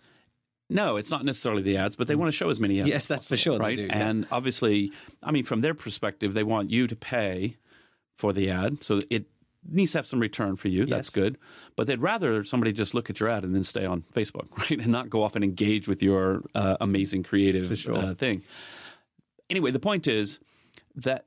no, 0.69 0.97
it's 0.97 1.09
not 1.09 1.25
necessarily 1.25 1.61
the 1.61 1.77
ads, 1.77 1.95
but 1.95 2.07
they 2.07 2.15
want 2.15 2.27
to 2.27 2.37
show 2.37 2.49
as 2.49 2.59
many 2.59 2.79
ads. 2.79 2.89
Yes, 2.89 3.05
that's 3.05 3.29
possible, 3.29 3.37
for 3.37 3.41
sure. 3.41 3.57
Right, 3.59 3.75
do, 3.75 3.83
yeah. 3.83 4.07
and 4.07 4.27
obviously, 4.31 4.91
I 5.23 5.31
mean, 5.31 5.43
from 5.43 5.61
their 5.61 5.73
perspective, 5.73 6.33
they 6.33 6.43
want 6.43 6.69
you 6.69 6.87
to 6.87 6.95
pay 6.95 7.57
for 8.13 8.33
the 8.33 8.49
ad, 8.51 8.83
so 8.83 8.99
it 9.09 9.25
needs 9.67 9.93
to 9.93 9.97
have 9.97 10.05
some 10.05 10.19
return 10.19 10.55
for 10.55 10.67
you. 10.67 10.81
Yes. 10.81 10.89
That's 10.89 11.09
good, 11.09 11.37
but 11.75 11.87
they'd 11.87 12.01
rather 12.01 12.43
somebody 12.43 12.71
just 12.71 12.93
look 12.93 13.09
at 13.09 13.19
your 13.19 13.29
ad 13.29 13.43
and 13.43 13.55
then 13.55 13.63
stay 13.63 13.85
on 13.85 14.03
Facebook, 14.13 14.47
right, 14.57 14.79
and 14.79 14.87
not 14.87 15.09
go 15.09 15.23
off 15.23 15.35
and 15.35 15.43
engage 15.43 15.87
with 15.87 16.03
your 16.03 16.43
uh, 16.53 16.77
amazing 16.79 17.23
creative 17.23 17.75
sure. 17.77 17.95
uh, 17.95 18.13
thing. 18.13 18.43
Anyway, 19.49 19.71
the 19.71 19.79
point 19.79 20.07
is 20.07 20.39
that 20.95 21.25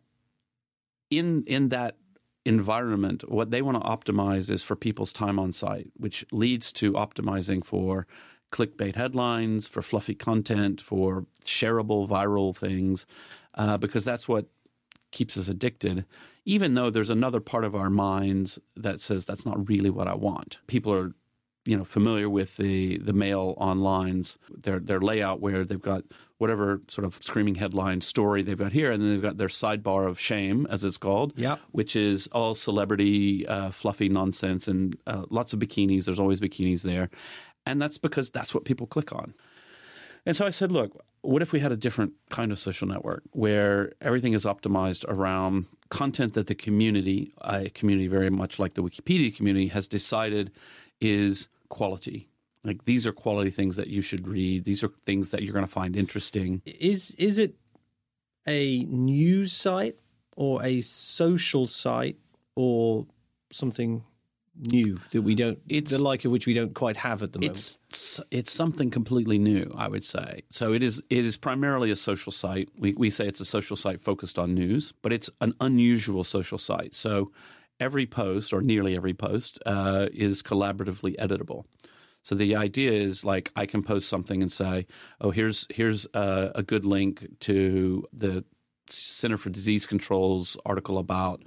in 1.10 1.42
in 1.48 1.70
that 1.70 1.96
environment, 2.44 3.28
what 3.28 3.50
they 3.50 3.62
want 3.62 3.82
to 3.82 3.88
optimize 3.88 4.50
is 4.50 4.62
for 4.62 4.76
people's 4.76 5.12
time 5.12 5.38
on 5.38 5.52
site, 5.52 5.90
which 5.96 6.24
leads 6.32 6.72
to 6.72 6.92
optimizing 6.92 7.64
for 7.64 8.06
clickbait 8.52 8.94
headlines, 8.94 9.66
for 9.66 9.82
fluffy 9.82 10.14
content, 10.14 10.80
for 10.80 11.26
shareable 11.44 12.08
viral 12.08 12.54
things, 12.54 13.06
uh, 13.54 13.76
because 13.78 14.04
that's 14.04 14.28
what 14.28 14.46
keeps 15.10 15.36
us 15.36 15.48
addicted. 15.48 16.04
Even 16.44 16.74
though 16.74 16.90
there's 16.90 17.10
another 17.10 17.40
part 17.40 17.64
of 17.64 17.74
our 17.74 17.90
minds 17.90 18.58
that 18.76 19.00
says 19.00 19.24
that's 19.24 19.46
not 19.46 19.68
really 19.68 19.90
what 19.90 20.08
I 20.08 20.14
want. 20.14 20.58
People 20.66 20.92
are, 20.92 21.12
you 21.64 21.76
know, 21.76 21.84
familiar 21.84 22.28
with 22.28 22.56
the 22.56 22.98
the 22.98 23.12
mail 23.12 23.54
onlines, 23.60 24.36
their 24.50 24.80
their 24.80 25.00
layout 25.00 25.40
where 25.40 25.64
they've 25.64 25.80
got 25.80 26.02
whatever 26.38 26.80
sort 26.88 27.04
of 27.04 27.22
screaming 27.22 27.54
headline 27.54 28.00
story 28.00 28.42
they've 28.42 28.58
got 28.58 28.72
here, 28.72 28.90
and 28.90 29.00
then 29.00 29.10
they've 29.10 29.22
got 29.22 29.36
their 29.36 29.46
sidebar 29.46 30.08
of 30.08 30.18
shame, 30.18 30.66
as 30.68 30.82
it's 30.82 30.98
called, 30.98 31.32
yep. 31.36 31.60
which 31.70 31.94
is 31.94 32.26
all 32.32 32.56
celebrity, 32.56 33.46
uh, 33.46 33.70
fluffy 33.70 34.08
nonsense 34.08 34.66
and 34.66 34.98
uh, 35.06 35.22
lots 35.30 35.52
of 35.52 35.60
bikinis. 35.60 36.06
There's 36.06 36.18
always 36.18 36.40
bikinis 36.40 36.82
there, 36.82 37.10
and 37.66 37.80
that's 37.80 37.98
because 37.98 38.30
that's 38.30 38.54
what 38.54 38.64
people 38.64 38.86
click 38.86 39.12
on. 39.12 39.34
And 40.24 40.36
so 40.36 40.46
I 40.46 40.50
said, 40.50 40.70
look, 40.70 41.04
what 41.22 41.42
if 41.42 41.52
we 41.52 41.60
had 41.60 41.72
a 41.72 41.76
different 41.76 42.12
kind 42.30 42.52
of 42.52 42.58
social 42.58 42.86
network 42.86 43.22
where 43.32 43.92
everything 44.00 44.34
is 44.34 44.44
optimized 44.44 45.04
around 45.08 45.66
content 45.88 46.34
that 46.34 46.46
the 46.46 46.54
community, 46.54 47.32
a 47.40 47.70
community 47.70 48.08
very 48.08 48.30
much 48.30 48.58
like 48.58 48.74
the 48.74 48.82
Wikipedia 48.82 49.34
community, 49.34 49.68
has 49.68 49.88
decided 49.88 50.52
is 51.00 51.48
quality. 51.68 52.28
Like 52.64 52.84
these 52.84 53.06
are 53.06 53.12
quality 53.12 53.50
things 53.50 53.76
that 53.76 53.88
you 53.88 54.02
should 54.02 54.28
read. 54.28 54.64
These 54.64 54.84
are 54.84 54.88
things 55.04 55.30
that 55.32 55.42
you're 55.42 55.52
going 55.52 55.66
to 55.66 55.70
find 55.70 55.96
interesting. 55.96 56.62
Is 56.64 57.10
is 57.12 57.38
it 57.38 57.56
a 58.46 58.84
news 58.84 59.52
site 59.52 59.96
or 60.36 60.64
a 60.64 60.80
social 60.80 61.66
site 61.66 62.18
or 62.54 63.06
something 63.50 64.04
new 64.58 65.00
that 65.12 65.22
we 65.22 65.34
don't 65.34 65.58
it's, 65.68 65.90
the 65.90 66.02
like 66.02 66.24
of 66.24 66.30
which 66.30 66.46
we 66.46 66.54
don't 66.54 66.74
quite 66.74 66.96
have 66.96 67.22
at 67.22 67.32
the 67.32 67.38
moment. 67.38 67.56
It's 67.56 68.20
it's 68.30 68.52
something 68.52 68.90
completely 68.90 69.38
new 69.38 69.72
i 69.76 69.88
would 69.88 70.04
say. 70.04 70.42
So 70.50 70.72
it 70.72 70.82
is 70.82 71.02
it 71.10 71.24
is 71.24 71.36
primarily 71.36 71.90
a 71.90 71.96
social 71.96 72.32
site. 72.32 72.68
We, 72.78 72.94
we 72.94 73.10
say 73.10 73.26
it's 73.26 73.40
a 73.40 73.44
social 73.44 73.76
site 73.76 74.00
focused 74.00 74.38
on 74.38 74.54
news 74.54 74.92
but 75.02 75.12
it's 75.12 75.30
an 75.40 75.54
unusual 75.60 76.24
social 76.24 76.58
site. 76.58 76.94
So 76.94 77.32
every 77.80 78.06
post 78.06 78.52
or 78.52 78.62
nearly 78.62 78.96
every 78.96 79.14
post 79.14 79.58
uh, 79.66 80.08
is 80.12 80.42
collaboratively 80.42 81.16
editable. 81.16 81.64
So 82.22 82.34
the 82.36 82.54
idea 82.54 82.92
is 82.92 83.24
like 83.24 83.50
I 83.56 83.66
can 83.66 83.82
post 83.82 84.08
something 84.08 84.42
and 84.42 84.52
say, 84.52 84.86
"Oh, 85.20 85.30
here's 85.30 85.66
here's 85.70 86.06
a, 86.14 86.52
a 86.54 86.62
good 86.62 86.84
link 86.84 87.26
to 87.40 88.06
the 88.12 88.44
Center 88.88 89.36
for 89.36 89.50
Disease 89.50 89.86
Control's 89.86 90.56
article 90.64 90.98
about 90.98 91.42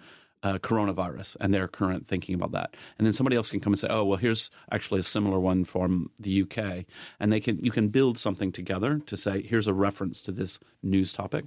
uh, 0.46 0.60
coronavirus 0.60 1.36
and 1.42 1.52
their 1.52 1.68
current 1.68 2.06
thinking 2.06 2.36
about 2.36 2.52
that. 2.52 2.76
And 3.00 3.06
then 3.06 3.14
somebody 3.14 3.36
else 3.36 3.50
can 3.50 3.60
come 3.60 3.74
and 3.74 3.80
say, 3.80 3.88
"Oh, 3.90 4.06
well, 4.06 4.20
here's 4.20 4.52
actually 4.72 5.00
a 5.00 5.04
similar 5.04 5.40
one 5.40 5.66
from 5.66 6.12
the 6.20 6.44
UK," 6.44 6.86
and 7.20 7.34
they 7.34 7.40
can 7.40 7.58
you 7.66 7.72
can 7.72 7.90
build 7.90 8.20
something 8.20 8.52
together 8.52 9.02
to 9.08 9.18
say, 9.18 9.42
"Here's 9.42 9.68
a 9.68 9.74
reference 9.74 10.22
to 10.22 10.32
this 10.32 10.60
news 10.84 11.14
topic." 11.14 11.46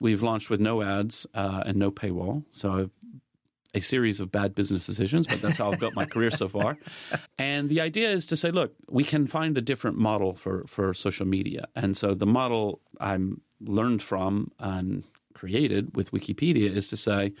We've 0.00 0.22
launched 0.22 0.48
with 0.48 0.60
no 0.60 0.82
ads 0.82 1.26
uh, 1.34 1.62
and 1.66 1.76
no 1.76 1.90
paywall, 1.90 2.44
so 2.50 2.72
I've 2.72 2.90
a 3.74 3.80
series 3.80 4.20
of 4.20 4.30
bad 4.30 4.54
business 4.54 4.84
decisions, 4.84 5.26
but 5.26 5.40
that's 5.40 5.56
how 5.56 5.72
I've 5.72 5.80
built 5.80 5.94
my 5.94 6.04
career 6.04 6.30
so 6.30 6.48
far. 6.48 6.76
And 7.38 7.70
the 7.70 7.80
idea 7.80 8.10
is 8.10 8.26
to 8.26 8.36
say, 8.36 8.50
look, 8.50 8.74
we 8.88 9.02
can 9.02 9.26
find 9.26 9.56
a 9.56 9.62
different 9.62 9.96
model 9.96 10.34
for, 10.34 10.64
for 10.68 10.94
social 10.94 11.26
media. 11.26 11.66
And 11.74 11.96
so 11.96 12.14
the 12.14 12.26
model 12.26 12.80
I'm 13.00 13.40
learned 13.60 14.02
from 14.02 14.52
and 14.58 15.04
created 15.32 15.96
with 15.96 16.12
Wikipedia 16.12 16.70
is 16.70 16.86
to 16.88 16.96
say, 16.96 17.32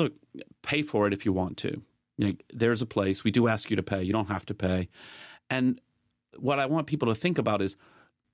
look, 0.00 0.14
pay 0.62 0.82
for 0.82 1.06
it 1.06 1.12
if 1.12 1.24
you 1.24 1.32
want 1.32 1.56
to. 1.58 1.82
Like, 2.18 2.44
there's 2.52 2.82
a 2.82 2.86
place. 2.86 3.24
We 3.24 3.30
do 3.30 3.48
ask 3.48 3.70
you 3.70 3.76
to 3.76 3.82
pay. 3.82 4.02
You 4.02 4.12
don't 4.12 4.28
have 4.28 4.44
to 4.46 4.54
pay. 4.54 4.88
And 5.48 5.80
what 6.38 6.58
I 6.58 6.66
want 6.66 6.86
people 6.86 7.08
to 7.08 7.14
think 7.14 7.38
about 7.38 7.62
is 7.62 7.76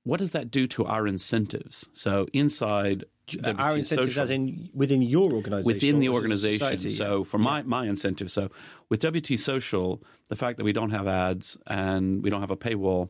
what 0.02 0.18
does 0.18 0.32
that 0.32 0.50
do 0.50 0.66
to 0.68 0.84
our 0.84 1.06
incentives? 1.06 1.88
So 1.92 2.28
inside 2.32 3.04
WT 3.28 3.58
our 3.58 3.76
incentives 3.76 4.14
Social, 4.14 4.22
as 4.22 4.30
in 4.30 4.70
within 4.72 5.02
your 5.02 5.32
organization 5.32 5.74
within 5.74 5.98
the 5.98 6.08
organization. 6.10 6.60
society? 6.60 6.90
So 6.90 7.24
for 7.24 7.38
my 7.38 7.62
my 7.62 7.86
incentive, 7.86 8.30
so 8.30 8.50
with 8.88 9.04
WT 9.04 9.38
Social, 9.38 10.02
the 10.28 10.36
fact 10.36 10.58
that 10.58 10.64
we 10.64 10.72
don't 10.72 10.90
have 10.90 11.08
ads 11.08 11.56
and 11.66 12.22
we 12.22 12.30
don't 12.30 12.40
have 12.40 12.52
a 12.52 12.56
paywall 12.56 13.08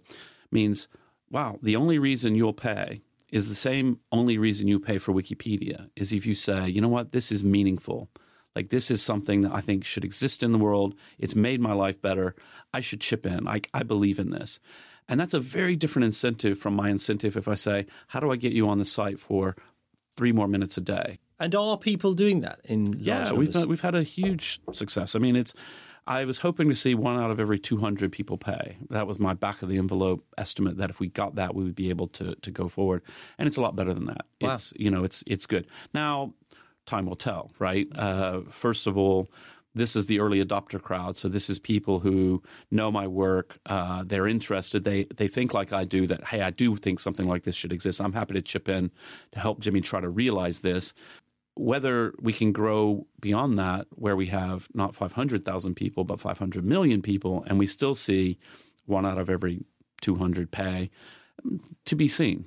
means 0.50 0.88
wow, 1.30 1.58
the 1.62 1.76
only 1.76 1.98
reason 1.98 2.34
you'll 2.34 2.54
pay 2.54 3.02
is 3.30 3.48
the 3.48 3.54
same 3.54 4.00
only 4.12 4.38
reason 4.38 4.68
you 4.68 4.78
pay 4.78 4.98
for 4.98 5.12
Wikipedia 5.12 5.90
is 5.96 6.12
if 6.12 6.24
you 6.24 6.34
say, 6.34 6.68
you 6.68 6.80
know 6.80 6.88
what, 6.88 7.12
this 7.12 7.30
is 7.30 7.44
meaningful. 7.44 8.08
Like 8.56 8.70
this 8.70 8.90
is 8.90 9.02
something 9.02 9.42
that 9.42 9.52
I 9.52 9.60
think 9.60 9.84
should 9.84 10.04
exist 10.04 10.42
in 10.42 10.50
the 10.50 10.58
world. 10.58 10.96
It's 11.18 11.36
made 11.36 11.60
my 11.60 11.72
life 11.72 12.00
better. 12.02 12.34
I 12.74 12.80
should 12.80 13.00
chip 13.00 13.24
in. 13.26 13.46
I, 13.46 13.60
I 13.72 13.84
believe 13.84 14.18
in 14.18 14.30
this. 14.30 14.58
And 15.08 15.20
that's 15.20 15.34
a 15.34 15.40
very 15.40 15.76
different 15.76 16.06
incentive 16.06 16.58
from 16.58 16.74
my 16.74 16.90
incentive 16.90 17.36
if 17.36 17.46
I 17.46 17.54
say, 17.54 17.86
how 18.08 18.18
do 18.18 18.32
I 18.32 18.36
get 18.36 18.52
you 18.52 18.68
on 18.68 18.78
the 18.78 18.84
site 18.84 19.20
for 19.20 19.54
three 20.16 20.32
more 20.32 20.48
minutes 20.48 20.76
a 20.76 20.80
day? 20.80 21.18
and 21.38 21.54
are 21.54 21.76
people 21.76 22.14
doing 22.14 22.40
that 22.40 22.60
in 22.64 22.96
Yeah, 22.98 23.32
we've 23.32 23.52
had, 23.52 23.66
we've 23.66 23.80
had 23.80 23.94
a 23.94 24.02
huge 24.02 24.60
success. 24.72 25.14
I 25.14 25.18
mean, 25.18 25.36
it's. 25.36 25.54
I 26.08 26.24
was 26.24 26.38
hoping 26.38 26.68
to 26.68 26.74
see 26.76 26.94
one 26.94 27.18
out 27.18 27.32
of 27.32 27.40
every 27.40 27.58
200 27.58 28.12
people 28.12 28.38
pay. 28.38 28.76
That 28.90 29.08
was 29.08 29.18
my 29.18 29.34
back 29.34 29.62
of 29.62 29.68
the 29.68 29.76
envelope 29.76 30.24
estimate. 30.38 30.76
That 30.76 30.88
if 30.88 31.00
we 31.00 31.08
got 31.08 31.34
that, 31.34 31.56
we 31.56 31.64
would 31.64 31.74
be 31.74 31.90
able 31.90 32.06
to 32.08 32.36
to 32.36 32.50
go 32.50 32.68
forward. 32.68 33.02
And 33.38 33.48
it's 33.48 33.56
a 33.56 33.60
lot 33.60 33.74
better 33.74 33.92
than 33.92 34.06
that. 34.06 34.24
Wow. 34.40 34.52
It's 34.52 34.72
you 34.76 34.90
know 34.90 35.04
it's 35.04 35.24
it's 35.26 35.46
good. 35.46 35.66
Now, 35.92 36.32
time 36.86 37.06
will 37.06 37.16
tell, 37.16 37.50
right? 37.58 37.88
Uh, 37.94 38.42
first 38.50 38.86
of 38.86 38.96
all. 38.96 39.28
This 39.74 39.94
is 39.94 40.06
the 40.06 40.20
early 40.20 40.42
adopter 40.42 40.80
crowd, 40.80 41.18
so 41.18 41.28
this 41.28 41.50
is 41.50 41.58
people 41.58 41.98
who 42.00 42.42
know 42.70 42.90
my 42.90 43.06
work. 43.06 43.58
Uh, 43.66 44.04
they're 44.06 44.26
interested. 44.26 44.84
They 44.84 45.04
they 45.14 45.28
think 45.28 45.52
like 45.52 45.70
I 45.70 45.84
do. 45.84 46.06
That 46.06 46.24
hey, 46.28 46.40
I 46.40 46.48
do 46.48 46.76
think 46.76 46.98
something 46.98 47.28
like 47.28 47.42
this 47.42 47.54
should 47.54 47.74
exist. 47.74 48.00
I'm 48.00 48.14
happy 48.14 48.32
to 48.32 48.40
chip 48.40 48.70
in 48.70 48.90
to 49.32 49.38
help 49.38 49.60
Jimmy 49.60 49.82
try 49.82 50.00
to 50.00 50.08
realize 50.08 50.62
this 50.62 50.94
whether 51.56 52.12
we 52.20 52.32
can 52.32 52.52
grow 52.52 53.06
beyond 53.18 53.58
that, 53.58 53.86
where 53.94 54.14
we 54.14 54.26
have 54.26 54.68
not 54.74 54.94
500,000 54.94 55.74
people, 55.74 56.04
but 56.04 56.20
500 56.20 56.64
million 56.64 57.00
people, 57.00 57.44
and 57.46 57.58
we 57.58 57.66
still 57.66 57.94
see 57.94 58.38
one 58.84 59.06
out 59.06 59.18
of 59.18 59.30
every 59.30 59.64
200 60.02 60.50
pay, 60.50 60.90
to 61.86 61.96
be 61.96 62.08
seen. 62.08 62.44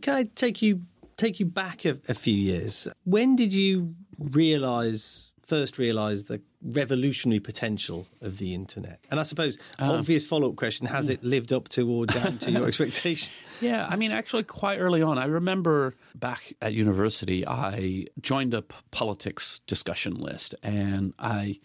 Can 0.00 0.14
I 0.14 0.22
take 0.36 0.62
you 0.62 0.82
take 1.18 1.38
you 1.38 1.46
back 1.46 1.84
a, 1.84 1.98
a 2.08 2.14
few 2.14 2.34
years? 2.34 2.88
When 3.04 3.36
did 3.36 3.52
you 3.52 3.94
realize 4.18 5.32
first 5.46 5.78
realize 5.78 6.24
the 6.24 6.42
revolutionary 6.62 7.40
potential 7.40 8.06
of 8.20 8.38
the 8.38 8.54
internet? 8.54 9.04
And 9.10 9.18
I 9.18 9.22
suppose 9.22 9.58
uh. 9.78 9.92
obvious 9.92 10.26
follow 10.26 10.48
up 10.48 10.56
question: 10.56 10.86
Has 10.86 11.10
it 11.10 11.22
lived 11.22 11.52
up 11.52 11.68
to 11.70 11.90
or 11.90 12.06
down 12.06 12.38
to 12.38 12.50
your 12.50 12.66
expectations? 12.68 13.42
Yeah, 13.60 13.86
I 13.86 13.96
mean, 13.96 14.12
actually, 14.12 14.44
quite 14.44 14.78
early 14.78 15.02
on, 15.02 15.18
I 15.18 15.26
remember 15.26 15.96
back 16.14 16.54
at 16.62 16.72
university, 16.72 17.46
I 17.46 18.06
joined 18.20 18.54
a 18.54 18.62
politics 18.90 19.60
discussion 19.66 20.14
list 20.14 20.54
and 20.62 21.12
I 21.18 21.58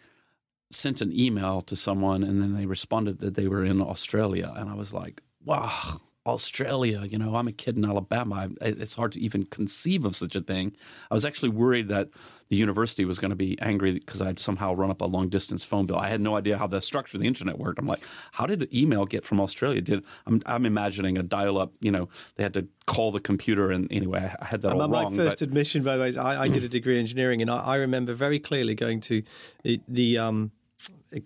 sent 0.72 1.02
an 1.02 1.18
email 1.18 1.62
to 1.62 1.76
someone, 1.76 2.24
and 2.24 2.42
then 2.42 2.56
they 2.56 2.66
responded 2.66 3.20
that 3.20 3.36
they 3.36 3.48
were 3.48 3.64
in 3.64 3.80
Australia. 3.82 4.52
And 4.56 4.70
I 4.70 4.74
was 4.74 4.92
like, 4.92 5.22
wow, 5.46 6.02
Australia, 6.26 7.04
you 7.04 7.18
know, 7.18 7.36
I'm 7.36 7.48
a 7.48 7.52
kid 7.52 7.76
in 7.76 7.84
Alabama. 7.84 8.50
I, 8.62 8.66
it's 8.66 8.94
hard 8.96 9.12
to 9.14 9.20
even 9.20 9.44
conceive 9.44 10.06
of 10.06 10.16
such 10.16 10.36
a 10.36 10.42
thing. 10.42 10.74
I 11.12 11.14
was 11.14 11.26
actually 11.26 11.50
worried 11.50 11.90
that 11.90 12.10
the 12.48 12.56
university 12.56 13.04
was 13.04 13.20
going 13.20 13.32
to 13.32 13.36
be 13.36 13.60
angry 13.62 13.92
because 13.94 14.22
I'd 14.22 14.40
somehow 14.40 14.74
run 14.74 14.90
up 14.90 15.02
a 15.02 15.06
long 15.06 15.28
distance 15.28 15.66
phone 15.66 15.86
bill. 15.86 15.98
I 15.98 16.10
had 16.10 16.22
no 16.22 16.38
idea 16.38 16.58
how 16.58 16.68
the 16.68 16.80
structure 16.82 17.18
of 17.18 17.22
the 17.22 17.28
internet 17.28 17.58
worked. 17.58 17.80
I'm 17.80 17.88
like, 17.88 18.02
how 18.32 18.46
did 18.46 18.60
the 18.60 18.70
email 18.80 19.06
get 19.06 19.26
from 19.26 19.42
Australia? 19.42 19.82
Did 19.82 20.04
I'm, 20.26 20.42
I'm 20.46 20.66
imagining 20.66 21.18
a 21.18 21.24
dial 21.24 21.58
up, 21.58 21.74
you 21.82 21.92
know, 21.92 22.08
they 22.36 22.44
had 22.44 22.54
to 22.54 22.68
call 22.86 23.12
the 23.12 23.20
computer. 23.20 23.72
And 23.72 23.92
anyway, 23.92 24.34
I 24.40 24.46
had 24.46 24.62
that 24.62 24.72
all 24.72 24.88
my, 24.88 25.10
my 25.10 25.16
first 25.16 25.40
but- 25.40 25.42
admission, 25.42 25.84
by 25.84 25.98
the 25.98 26.04
way, 26.04 26.10
is 26.10 26.18
I, 26.18 26.44
I 26.44 26.48
did 26.48 26.64
a 26.64 26.70
degree 26.70 26.96
in 26.96 27.02
engineering, 27.02 27.42
and 27.42 27.52
I, 27.52 27.58
I 27.58 27.76
remember 27.78 28.14
very 28.14 28.40
clearly 28.40 28.76
going 28.76 29.02
to 29.02 29.24
the, 29.64 29.82
the 29.88 30.18
um, 30.20 30.52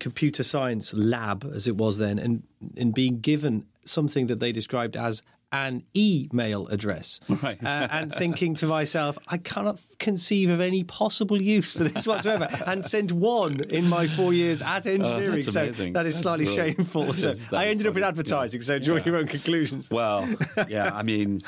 computer 0.00 0.42
science 0.42 0.92
lab, 0.94 1.48
as 1.54 1.68
it 1.68 1.76
was 1.76 1.98
then, 1.98 2.18
and 2.18 2.42
and 2.76 2.94
being 2.94 3.20
given 3.20 3.66
something 3.88 4.26
that 4.28 4.40
they 4.40 4.52
described 4.52 4.96
as 4.96 5.22
an 5.50 5.82
email 5.96 6.66
address, 6.68 7.20
Right. 7.26 7.58
uh, 7.64 7.88
and 7.90 8.14
thinking 8.14 8.54
to 8.56 8.66
myself, 8.66 9.16
I 9.28 9.38
cannot 9.38 9.80
conceive 9.98 10.50
of 10.50 10.60
any 10.60 10.84
possible 10.84 11.40
use 11.40 11.72
for 11.72 11.84
this 11.84 12.06
whatsoever, 12.06 12.48
and 12.66 12.84
sent 12.84 13.12
one 13.12 13.60
in 13.70 13.88
my 13.88 14.08
four 14.08 14.34
years 14.34 14.60
at 14.60 14.86
engineering. 14.86 15.38
Oh, 15.38 15.40
so 15.40 15.62
amazing. 15.62 15.94
that 15.94 16.04
is 16.04 16.14
That's 16.16 16.22
slightly 16.22 16.44
brilliant. 16.44 16.76
shameful. 16.76 17.12
So 17.14 17.28
That's- 17.28 17.46
I 17.46 17.50
that's 17.64 17.70
ended 17.70 17.86
up 17.86 17.92
in 17.96 18.02
funny. 18.02 18.08
advertising. 18.08 18.60
So 18.60 18.78
draw 18.78 18.96
Yeah. 18.96 19.04
your 19.06 19.16
own 19.16 19.26
conclusions. 19.26 19.88
Well, 19.90 20.28
yeah, 20.68 20.90
I 20.92 21.02
mean, 21.02 21.40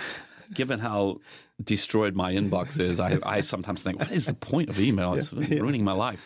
given 0.55 0.79
how 0.79 1.21
destroyed 1.63 2.15
my 2.15 2.33
inbox 2.33 2.81
is, 2.81 3.01
I, 3.01 3.19
I 3.23 3.43
sometimes 3.43 3.83
think, 3.83 3.99
what 3.99 4.11
is 4.11 4.25
the 4.25 4.33
point 4.35 4.71
of 4.71 4.81
email? 4.81 5.13
It's 5.13 5.31
ruining 5.31 5.85
my 5.85 5.93
life. 5.93 6.23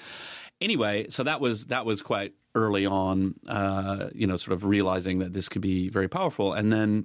Anyway, 0.64 1.06
so 1.10 1.22
that 1.22 1.42
was 1.42 1.66
that 1.66 1.84
was 1.84 2.00
quite 2.00 2.32
early 2.54 2.86
on, 2.86 3.34
uh, 3.46 4.08
you 4.14 4.26
know, 4.26 4.36
sort 4.38 4.54
of 4.54 4.64
realizing 4.64 5.18
that 5.18 5.34
this 5.34 5.48
could 5.48 5.60
be 5.60 5.90
very 5.90 6.08
powerful, 6.08 6.54
and 6.54 6.72
then 6.72 7.04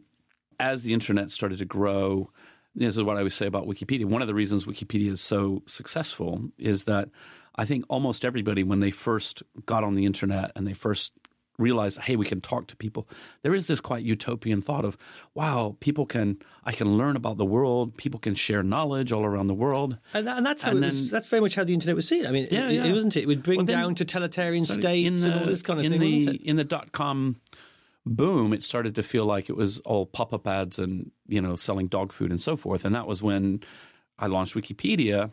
as 0.60 0.84
the 0.84 0.94
internet 0.94 1.30
started 1.30 1.60
to 1.60 1.66
grow. 1.66 2.32
This 2.76 2.96
is 2.96 3.04
what 3.04 3.18
I 3.18 3.20
always 3.20 3.34
say 3.34 3.48
about 3.48 3.68
Wikipedia. 3.68 4.06
One 4.06 4.22
of 4.22 4.28
the 4.28 4.36
reasons 4.36 4.66
Wikipedia 4.66 5.12
is 5.12 5.20
so 5.20 5.64
successful 5.66 6.50
is 6.58 6.86
that 6.86 7.10
I 7.56 7.66
think 7.66 7.84
almost 7.90 8.24
everybody, 8.24 8.64
when 8.64 8.80
they 8.80 8.92
first 8.92 9.44
got 9.66 9.84
on 9.84 9.96
the 9.96 10.06
internet 10.06 10.52
and 10.56 10.66
they 10.66 10.74
first 10.74 11.12
realize, 11.60 11.98
hey, 11.98 12.16
we 12.16 12.26
can 12.26 12.42
talk 12.42 12.66
to 12.68 12.76
people. 12.76 13.08
There 13.44 13.54
is 13.54 13.68
this 13.68 13.80
quite 13.80 14.04
utopian 14.04 14.62
thought 14.62 14.86
of, 14.86 14.98
wow, 15.36 15.76
people 15.80 16.06
can, 16.06 16.38
I 16.64 16.72
can 16.72 16.98
learn 16.98 17.16
about 17.16 17.38
the 17.38 17.46
world. 17.46 17.96
People 17.98 18.20
can 18.20 18.34
share 18.34 18.64
knowledge 18.64 19.12
all 19.12 19.26
around 19.26 19.48
the 19.48 19.54
world. 19.54 19.98
And, 20.14 20.26
that, 20.26 20.38
and 20.38 20.46
that's 20.46 20.62
how 20.64 20.72
And 20.72 20.84
it 20.84 20.88
was, 20.88 21.12
that's 21.12 21.28
very 21.28 21.42
much 21.42 21.56
how 21.56 21.64
the 21.64 21.74
internet 21.74 21.96
was 21.96 22.08
seen. 22.08 22.26
I 22.26 22.32
mean, 22.32 22.48
Yeah, 22.50 22.70
it, 22.70 22.74
yeah. 22.74 22.86
it 22.86 22.94
wasn't 22.94 23.18
it? 23.18 23.24
It 23.24 23.28
would 23.28 23.44
bring 23.44 23.58
Well, 23.58 23.66
then- 23.68 23.78
down 23.78 23.96
totalitarian 23.96 24.66
states 24.66 25.24
and 25.24 25.34
all 25.40 25.46
this 25.46 25.62
kind 25.62 25.80
of 25.80 25.86
in 25.86 25.92
thing, 26.00 26.26
the? 26.26 26.48
In 26.48 26.56
the 26.56 26.64
dot 26.64 26.92
com 26.94 27.36
boom, 28.06 28.54
it 28.54 28.64
started 28.64 28.96
to 28.96 29.04
feel 29.04 29.26
like 29.26 29.50
it 29.50 29.56
was 29.56 29.80
all 29.82 30.06
pop 30.06 30.34
up 30.34 30.48
ads 30.48 30.80
and 30.80 31.12
you 31.28 31.42
know 31.42 31.56
selling 31.56 31.88
dog 31.88 32.12
food 32.12 32.32
and 32.32 32.42
so 32.42 32.56
forth. 32.56 32.86
And 32.86 32.96
that 32.96 33.06
was 33.06 33.22
when 33.22 33.62
I 34.18 34.28
launched 34.28 34.56
Wikipedia. 34.56 35.32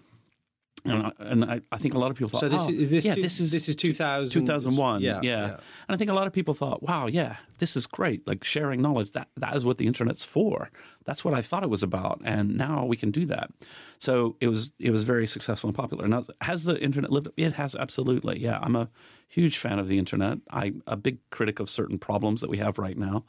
And 0.85 1.07
I, 1.07 1.13
and 1.19 1.45
I, 1.45 1.61
I 1.73 1.79
think 1.79 1.95
a 1.95 1.99
lot 1.99 2.11
of 2.11 2.17
people 2.17 2.29
thought, 2.29 2.41
So 2.41 2.49
this 2.49 2.63
oh, 2.63 2.69
is- 2.71 2.83
is 2.83 2.91
this 2.91 3.07
yeah, 3.07 3.15
two- 3.15 3.23
this 3.23 3.41
is 3.41 3.51
this 3.51 3.69
is 3.69 3.77
2000 3.77 4.31
2001, 4.33 5.01
Yeah, 5.01 5.21
yeah, 5.21 5.21
yeah. 5.23 5.47
And 5.55 5.61
I 5.89 5.97
think 5.97 6.11
a 6.11 6.15
lot 6.15 6.27
of 6.27 6.33
people 6.33 6.55
thought, 6.55 6.83
wow, 6.83 7.07
yeah, 7.07 7.37
this 7.59 7.77
is 7.77 7.87
great. 7.87 8.27
Like 8.27 8.45
sharing 8.45 8.83
knowledge, 8.83 9.13
that 9.13 9.29
that 9.37 9.57
is 9.57 9.65
what 9.65 9.79
the 9.79 9.87
internet's 9.87 10.25
for. 10.25 10.71
That's 11.05 11.25
what 11.25 11.35
I 11.35 11.43
thought 11.43 11.63
it 11.63 11.71
was 11.71 11.83
about, 11.83 12.21
and 12.25 12.57
now 12.57 12.85
we 12.85 12.97
can 12.97 13.11
do 13.11 13.27
that. 13.27 13.51
So 13.99 14.37
it 14.41 14.49
was 14.49 14.73
it 14.79 14.91
was 14.91 15.05
very 15.05 15.27
successful 15.27 15.69
and 15.69 15.77
popular. 15.77 16.07
Now, 16.09 16.25
has 16.41 16.65
the 16.65 16.79
internet 16.81 17.11
lived? 17.11 17.29
It 17.37 17.55
has 17.55 17.75
absolutely. 17.75 18.39
Yeah, 18.41 18.59
I'm 18.61 18.77
a 18.77 18.89
huge 19.29 19.59
fan 19.59 19.79
of 19.79 19.89
the 19.89 19.99
internet. 19.99 20.39
I'm 20.51 20.83
a 20.87 20.97
big 20.97 21.19
critic 21.31 21.61
of 21.61 21.71
certain 21.71 21.99
problems 21.99 22.41
that 22.41 22.51
we 22.51 22.59
have 22.59 22.79
right 22.79 22.99
now. 22.99 23.25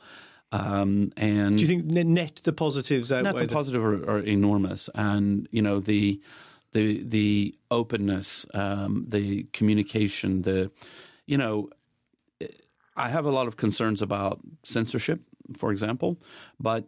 Um, 0.51 1.11
and 1.17 1.55
Do 1.55 1.61
you 1.61 1.67
think 1.67 1.85
net 1.85 2.41
the 2.43 2.53
positives 2.53 3.11
outweigh 3.11 3.31
net 3.31 3.47
the 3.47 3.53
positive 3.53 3.83
are, 3.83 4.09
are 4.09 4.19
enormous, 4.19 4.89
and 4.95 5.47
you 5.51 5.61
know 5.61 5.79
the 5.79 6.21
the 6.77 7.03
the 7.03 7.55
openness, 7.71 8.45
um, 8.53 9.05
the 9.07 9.43
communication, 9.53 10.43
the 10.43 10.71
you 11.25 11.37
know, 11.37 11.69
I 12.95 13.09
have 13.09 13.25
a 13.25 13.31
lot 13.31 13.47
of 13.47 13.57
concerns 13.57 14.01
about 14.01 14.39
censorship, 14.63 15.21
for 15.57 15.71
example, 15.71 16.19
but 16.59 16.85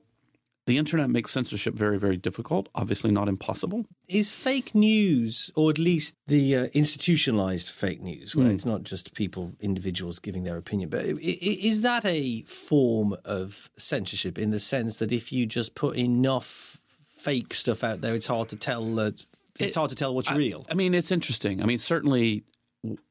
the 0.68 0.78
internet 0.78 1.10
makes 1.10 1.32
censorship 1.32 1.74
very 1.74 1.98
very 1.98 2.18
difficult. 2.18 2.70
Obviously, 2.76 3.10
not 3.10 3.28
impossible. 3.28 3.86
Is 4.08 4.30
fake 4.30 4.76
news, 4.76 5.50
or 5.56 5.72
at 5.72 5.80
least 5.80 6.18
the 6.28 6.56
uh, 6.56 6.64
institutionalized 6.74 7.72
fake 7.72 8.02
news, 8.02 8.36
where 8.36 8.52
it's 8.52 8.68
not 8.68 8.84
just 8.84 9.16
people, 9.16 9.54
individuals 9.60 10.20
giving 10.20 10.44
their 10.44 10.58
opinion, 10.58 10.90
but 10.90 11.04
is 11.04 11.82
that 11.82 12.06
a 12.06 12.44
form 12.44 13.16
of 13.26 13.70
censorship 13.76 14.38
in 14.38 14.52
the 14.52 14.60
sense 14.60 15.00
that 15.00 15.12
if 15.12 15.32
you 15.32 15.48
just 15.48 15.74
put 15.74 15.98
enough 15.98 16.78
fake 17.18 17.54
stuff 17.56 17.84
out 17.84 18.02
there, 18.02 18.14
it's 18.14 18.28
hard 18.28 18.50
to 18.50 18.56
tell 18.56 18.86
that 18.96 19.26
it's 19.60 19.76
hard 19.76 19.90
to 19.90 19.96
tell 19.96 20.16
what's 20.16 20.32
real. 20.32 20.66
I 20.70 20.74
mean, 20.74 20.94
it's 20.94 21.12
interesting. 21.12 21.62
I 21.62 21.66
mean, 21.66 21.78
certainly 21.78 22.44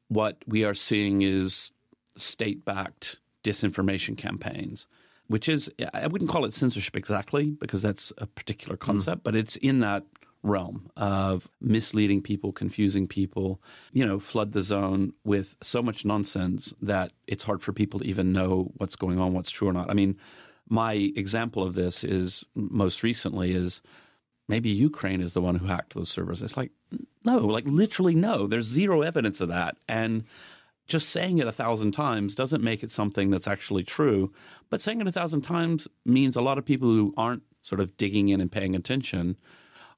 what 0.07 0.37
we 0.47 0.63
are 0.63 0.73
seeing 0.73 1.21
is 1.21 1.71
state 2.17 2.65
backed 2.65 3.17
disinformation 3.43 4.17
campaigns, 4.17 4.87
which 5.27 5.47
is, 5.47 5.71
I 5.93 6.07
wouldn't 6.07 6.29
call 6.29 6.45
it 6.45 6.53
censorship 6.53 6.97
exactly 6.97 7.51
because 7.51 7.81
that's 7.81 8.11
a 8.17 8.25
particular 8.25 8.75
Hmm. 8.75 8.85
concept, 8.85 9.21
mm. 9.21 9.23
but 9.23 9.35
it's 9.35 9.55
in 9.57 9.79
that 9.79 10.03
realm 10.41 10.89
of 10.95 11.49
misleading 11.61 12.21
people, 12.21 12.51
confusing 12.51 13.07
people, 13.07 13.61
you 13.91 14.05
know, 14.05 14.19
flood 14.19 14.53
the 14.53 14.61
zone 14.61 15.13
with 15.23 15.55
so 15.61 15.81
much 15.83 16.05
nonsense 16.05 16.73
that 16.81 17.11
it's 17.27 17.43
hard 17.43 17.61
for 17.61 17.73
people 17.73 17.99
to 17.99 18.05
even 18.05 18.31
know 18.31 18.71
what's 18.77 18.95
going 18.95 19.19
on, 19.19 19.33
what's 19.33 19.51
true 19.51 19.67
or 19.67 19.73
not. 19.73 19.89
I 19.89 19.93
mean, 19.93 20.17
my 20.69 20.93
example 20.93 21.63
of 21.63 21.75
this 21.75 22.03
is 22.03 22.45
most 22.55 23.03
recently 23.03 23.51
is 23.51 23.81
maybe 24.49 24.69
Ukraine 24.69 25.21
is 25.21 25.33
the 25.33 25.41
one 25.41 25.55
who 25.55 25.67
hacked 25.67 25.93
those 25.93 26.09
servers. 26.09 26.41
It's 26.41 26.57
like, 26.57 26.71
no, 27.23 27.37
like 27.37 27.63
literally 27.65 28.15
no. 28.15 28.47
There's 28.47 28.65
zero 28.65 29.01
evidence 29.03 29.39
of 29.39 29.47
that. 29.49 29.77
And 29.87 30.25
just 30.87 31.09
saying 31.09 31.37
it 31.37 31.47
a 31.47 31.51
thousand 31.53 31.91
times 31.91 32.35
doesn't 32.35 32.63
make 32.63 32.83
it 32.83 32.91
something 32.91 33.29
that's 33.29 33.47
actually 33.47 33.83
true. 33.83 34.33
But 34.69 34.81
saying 34.81 34.99
it 34.99 35.07
a 35.07 35.11
thousand 35.11 35.41
times 35.41 35.87
means 36.03 36.35
a 36.35 36.41
lot 36.41 36.57
of 36.57 36.65
people 36.65 36.89
who 36.89 37.13
aren't 37.15 37.43
sort 37.61 37.79
of 37.79 37.95
digging 37.95 38.29
in 38.29 38.41
and 38.41 38.51
paying 38.51 38.75
attention 38.75 39.37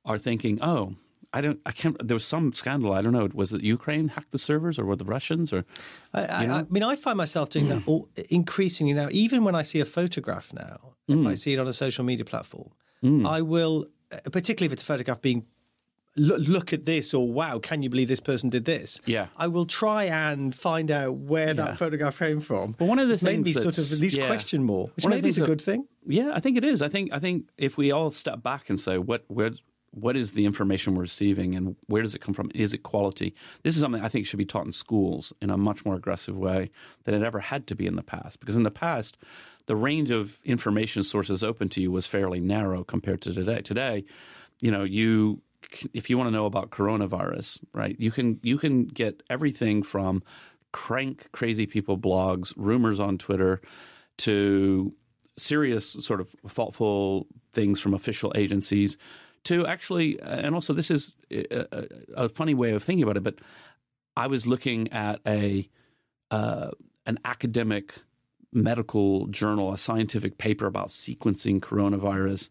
are 0.06 0.18
thinking, 0.20 0.62
oh, 0.62 0.96
I 1.34 1.40
don't, 1.40 1.60
I 1.66 1.72
can't. 1.72 1.96
There 2.06 2.16
was 2.16 2.26
some 2.26 2.52
scandal. 2.52 2.92
I 2.92 3.02
don't 3.02 3.14
know. 3.14 3.30
Was 3.34 3.54
it 3.54 3.62
Ukraine 3.62 4.10
hacked 4.10 4.32
the 4.32 4.38
servers, 4.38 4.78
or 4.78 4.84
were 4.84 4.98
the 4.98 5.06
Russians, 5.06 5.54
or 5.54 5.64
I, 6.14 6.26
I, 6.26 6.44
I 6.60 6.64
mean, 6.70 6.84
I 6.84 6.98
find 6.98 7.18
myself 7.18 7.50
doing 7.52 7.70
that 7.70 7.84
all, 7.86 8.10
increasingly 8.30 8.92
now. 8.94 9.08
Even 9.12 9.46
when 9.46 9.56
I 9.56 9.62
see 9.62 9.80
a 9.80 9.86
photograph 9.86 10.52
now, 10.54 10.96
Mm. 11.10 11.22
if 11.22 11.28
I 11.28 11.34
see 11.36 11.54
it 11.54 11.60
on 11.60 11.68
a 11.70 11.74
social 11.74 12.04
media 12.04 12.26
platform, 12.26 12.70
I 13.26 13.42
will, 13.42 13.88
Uh, 14.12 14.30
particularly 14.32 14.68
if 14.68 14.74
it's 14.74 14.84
a 14.84 14.86
photograph 14.86 15.22
being. 15.22 15.46
Look, 16.18 16.74
at 16.74 16.86
this, 16.86 17.14
or 17.14 17.32
wow, 17.32 17.58
can 17.60 17.84
you 17.84 17.90
believe 17.90 18.10
this 18.10 18.20
person 18.20 18.50
did 18.50 18.66
this? 18.66 19.00
Yeah. 19.06 19.28
I 19.38 19.48
will 19.48 19.66
try 19.66 20.04
and 20.04 20.54
find 20.54 20.92
out 20.92 21.16
where 21.16 21.54
that 21.54 21.78
photograph 21.78 22.20
came 22.20 22.42
from. 22.42 22.76
But 22.78 22.90
one 22.90 23.00
of 23.00 23.08
the 23.08 23.14
it's 23.14 23.24
made 23.24 23.46
things 23.46 23.56
me 23.56 23.62
sort 23.62 23.78
of 23.78 23.94
at 23.94 24.00
least 24.00 24.18
yeah. 24.18 24.28
question 24.28 24.62
more, 24.62 24.90
which 24.96 25.06
One 25.06 25.14
maybe 25.14 25.30
is 25.30 25.38
a 25.38 25.46
good 25.46 25.62
thing. 25.62 25.88
Yeah, 26.06 26.34
I 26.34 26.42
think 26.42 26.58
it 26.58 26.66
is. 26.66 26.82
I 26.82 26.90
think 26.90 27.14
I 27.14 27.20
think 27.20 27.48
if 27.58 27.78
we 27.78 27.94
all 27.94 28.12
step 28.12 28.44
back 28.44 28.70
and 28.70 28.78
say 28.78 28.98
what 28.98 29.24
where 29.30 29.52
what 29.92 30.16
is 30.16 30.34
the 30.34 30.46
information 30.46 30.96
we're 30.96 31.02
receiving 31.02 31.54
and 31.54 31.76
where 31.88 32.02
does 32.02 32.16
it 32.16 32.20
come 32.20 32.34
from? 32.34 32.50
Is 32.56 32.74
it 32.74 32.84
quality? 32.84 33.36
This 33.64 33.76
is 33.76 33.82
something 33.82 34.02
I 34.02 34.08
think 34.08 34.26
should 34.26 34.38
be 34.38 34.46
taught 34.46 34.66
in 34.66 34.72
schools 34.72 35.34
in 35.42 35.50
a 35.50 35.58
much 35.58 35.86
more 35.86 35.96
aggressive 35.96 36.38
way 36.38 36.72
than 37.04 37.14
it 37.14 37.24
ever 37.24 37.40
had 37.40 37.68
to 37.68 37.76
be 37.76 37.86
in 37.86 37.98
the 37.98 38.04
past. 38.04 38.40
Because 38.40 38.56
in 38.56 38.64
the 38.64 38.72
past, 38.72 39.18
the 39.72 39.76
range 39.78 40.12
of 40.12 40.42
information 40.44 41.02
sources 41.02 41.46
open 41.46 41.70
to 41.70 41.80
you 41.82 41.90
was 41.90 42.06
fairly 42.06 42.42
narrow 42.42 42.84
compared 42.84 43.22
to 43.22 43.34
today. 43.34 43.62
Today, 43.62 44.04
you 44.60 44.70
know, 44.70 44.84
you 44.84 45.42
if 45.94 46.10
you 46.10 46.18
want 46.18 46.28
to 46.28 46.32
know 46.32 46.46
about 46.46 46.72
coronavirus, 46.72 47.64
right? 47.72 47.96
You 47.98 48.12
can 48.12 48.42
you 48.44 48.58
can 48.58 48.84
get 48.84 49.24
everything 49.30 49.82
from 49.82 50.24
crank 50.74 51.32
crazy 51.32 51.68
people 51.68 51.98
blogs, 51.98 52.54
rumors 52.58 53.00
on 53.00 53.18
Twitter, 53.18 53.62
to 54.18 54.94
serious 55.38 55.90
sort 56.02 56.20
of 56.20 56.36
thoughtful 56.50 57.28
things 57.54 57.80
from 57.80 57.94
official 57.94 58.34
agencies 58.36 58.98
to 59.46 59.66
actually 59.66 60.20
uh, 60.20 60.36
and 60.36 60.54
also 60.54 60.74
this 60.74 60.92
is 60.92 61.16
a, 61.32 61.66
a, 61.72 61.88
a 62.26 62.30
funny 62.30 62.54
way 62.54 62.72
of 62.72 62.84
thinking 62.84 63.02
about 63.02 63.16
it 63.16 63.24
but 63.24 63.36
i 64.18 64.28
was 64.28 64.46
looking 64.46 64.92
at 64.92 65.22
a 65.26 65.68
uh, 66.30 66.70
an 67.06 67.18
academic 67.26 67.96
medical 68.54 69.28
journal 69.28 69.72
a 69.74 69.78
scientific 69.78 70.38
paper 70.38 70.66
about 70.66 70.88
sequencing 70.88 71.60
coronavirus 71.60 72.50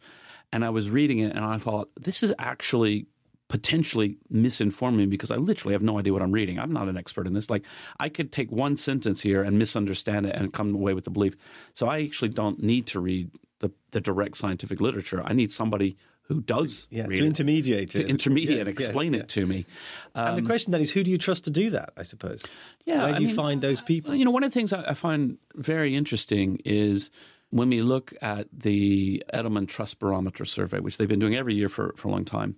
and 0.53 0.65
i 0.65 0.71
was 0.71 0.91
reading 0.91 1.19
it 1.19 1.35
and 1.35 1.45
i 1.45 1.59
thought 1.59 1.89
this 2.01 2.23
is 2.23 2.33
actually 2.39 3.07
potentially 3.51 4.17
misinforming 4.33 5.11
because 5.11 5.33
I 5.33 5.37
literally 5.37 5.75
have 5.75 5.83
no 5.83 5.99
idea 5.99 6.13
what 6.13 6.23
I'm 6.23 6.31
reading. 6.31 6.61
I'm 6.61 6.73
not 6.73 6.89
an 6.89 6.97
expert 6.97 7.27
in 7.27 7.35
this. 7.35 7.51
Like 7.51 7.65
I 7.99 8.09
could 8.09 8.31
take 8.31 8.51
one 8.53 8.77
sentence 8.77 9.21
here 9.21 9.43
and 9.43 9.59
misunderstand 9.59 10.27
it 10.27 10.37
and 10.37 10.53
come 10.53 10.73
away 10.73 10.95
with 10.95 11.03
the 11.03 11.11
belief. 11.11 11.35
So 11.75 11.89
I 11.89 12.01
actually 12.03 12.29
don't 12.29 12.63
need 12.63 12.87
to 12.87 13.01
read 13.01 13.33
the, 13.59 13.73
the 13.91 14.01
direct 14.01 14.37
scientific 14.37 14.81
literature. 14.81 15.21
I 15.25 15.33
need 15.33 15.51
somebody 15.51 15.97
who 16.31 16.41
does 16.41 16.87
Yeah, 16.91 17.07
to 17.07 17.13
it, 17.13 17.21
intermediate 17.25 17.91
to 17.91 18.01
it. 18.03 18.09
intermediate 18.09 18.59
Yes, 18.59 18.67
and 18.69 18.79
yes, 18.79 18.87
explain 18.89 19.15
yeah. 19.15 19.21
it 19.21 19.29
to 19.31 19.47
me. 19.47 19.67
and 20.15 20.39
the 20.39 20.43
question 20.43 20.71
then 20.71 20.81
is, 20.81 20.93
who 20.93 21.03
do 21.03 21.11
you 21.11 21.19
trust 21.19 21.45
to 21.45 21.51
do 21.51 21.71
that? 21.71 21.91
I 21.97 22.03
suppose. 22.05 22.45
Yeah, 22.87 22.99
Where 23.03 23.09
do 23.09 23.15
I 23.17 23.19
you 23.19 23.27
mean, 23.27 23.37
find 23.37 23.61
those 23.61 23.81
people? 23.81 24.15
You 24.15 24.25
know, 24.25 24.31
one 24.31 24.45
of 24.45 24.51
the 24.51 24.55
things 24.55 24.73
I 24.73 24.85
I 24.91 24.95
find 24.95 25.39
very 25.57 25.97
interesting 25.97 26.59
is 26.65 27.11
when 27.51 27.69
we 27.69 27.83
look 27.83 28.15
at 28.23 28.47
the 28.53 29.25
Edelman 29.35 29.67
Trust 29.67 29.99
Barometer 29.99 30.45
survey, 30.45 30.79
which 30.79 30.97
they've 30.99 31.09
been 31.09 31.19
doing 31.19 31.35
every 31.35 31.55
year 31.55 31.69
for, 31.69 31.95
for 31.97 32.07
a 32.07 32.11
long 32.13 32.25
time, 32.25 32.55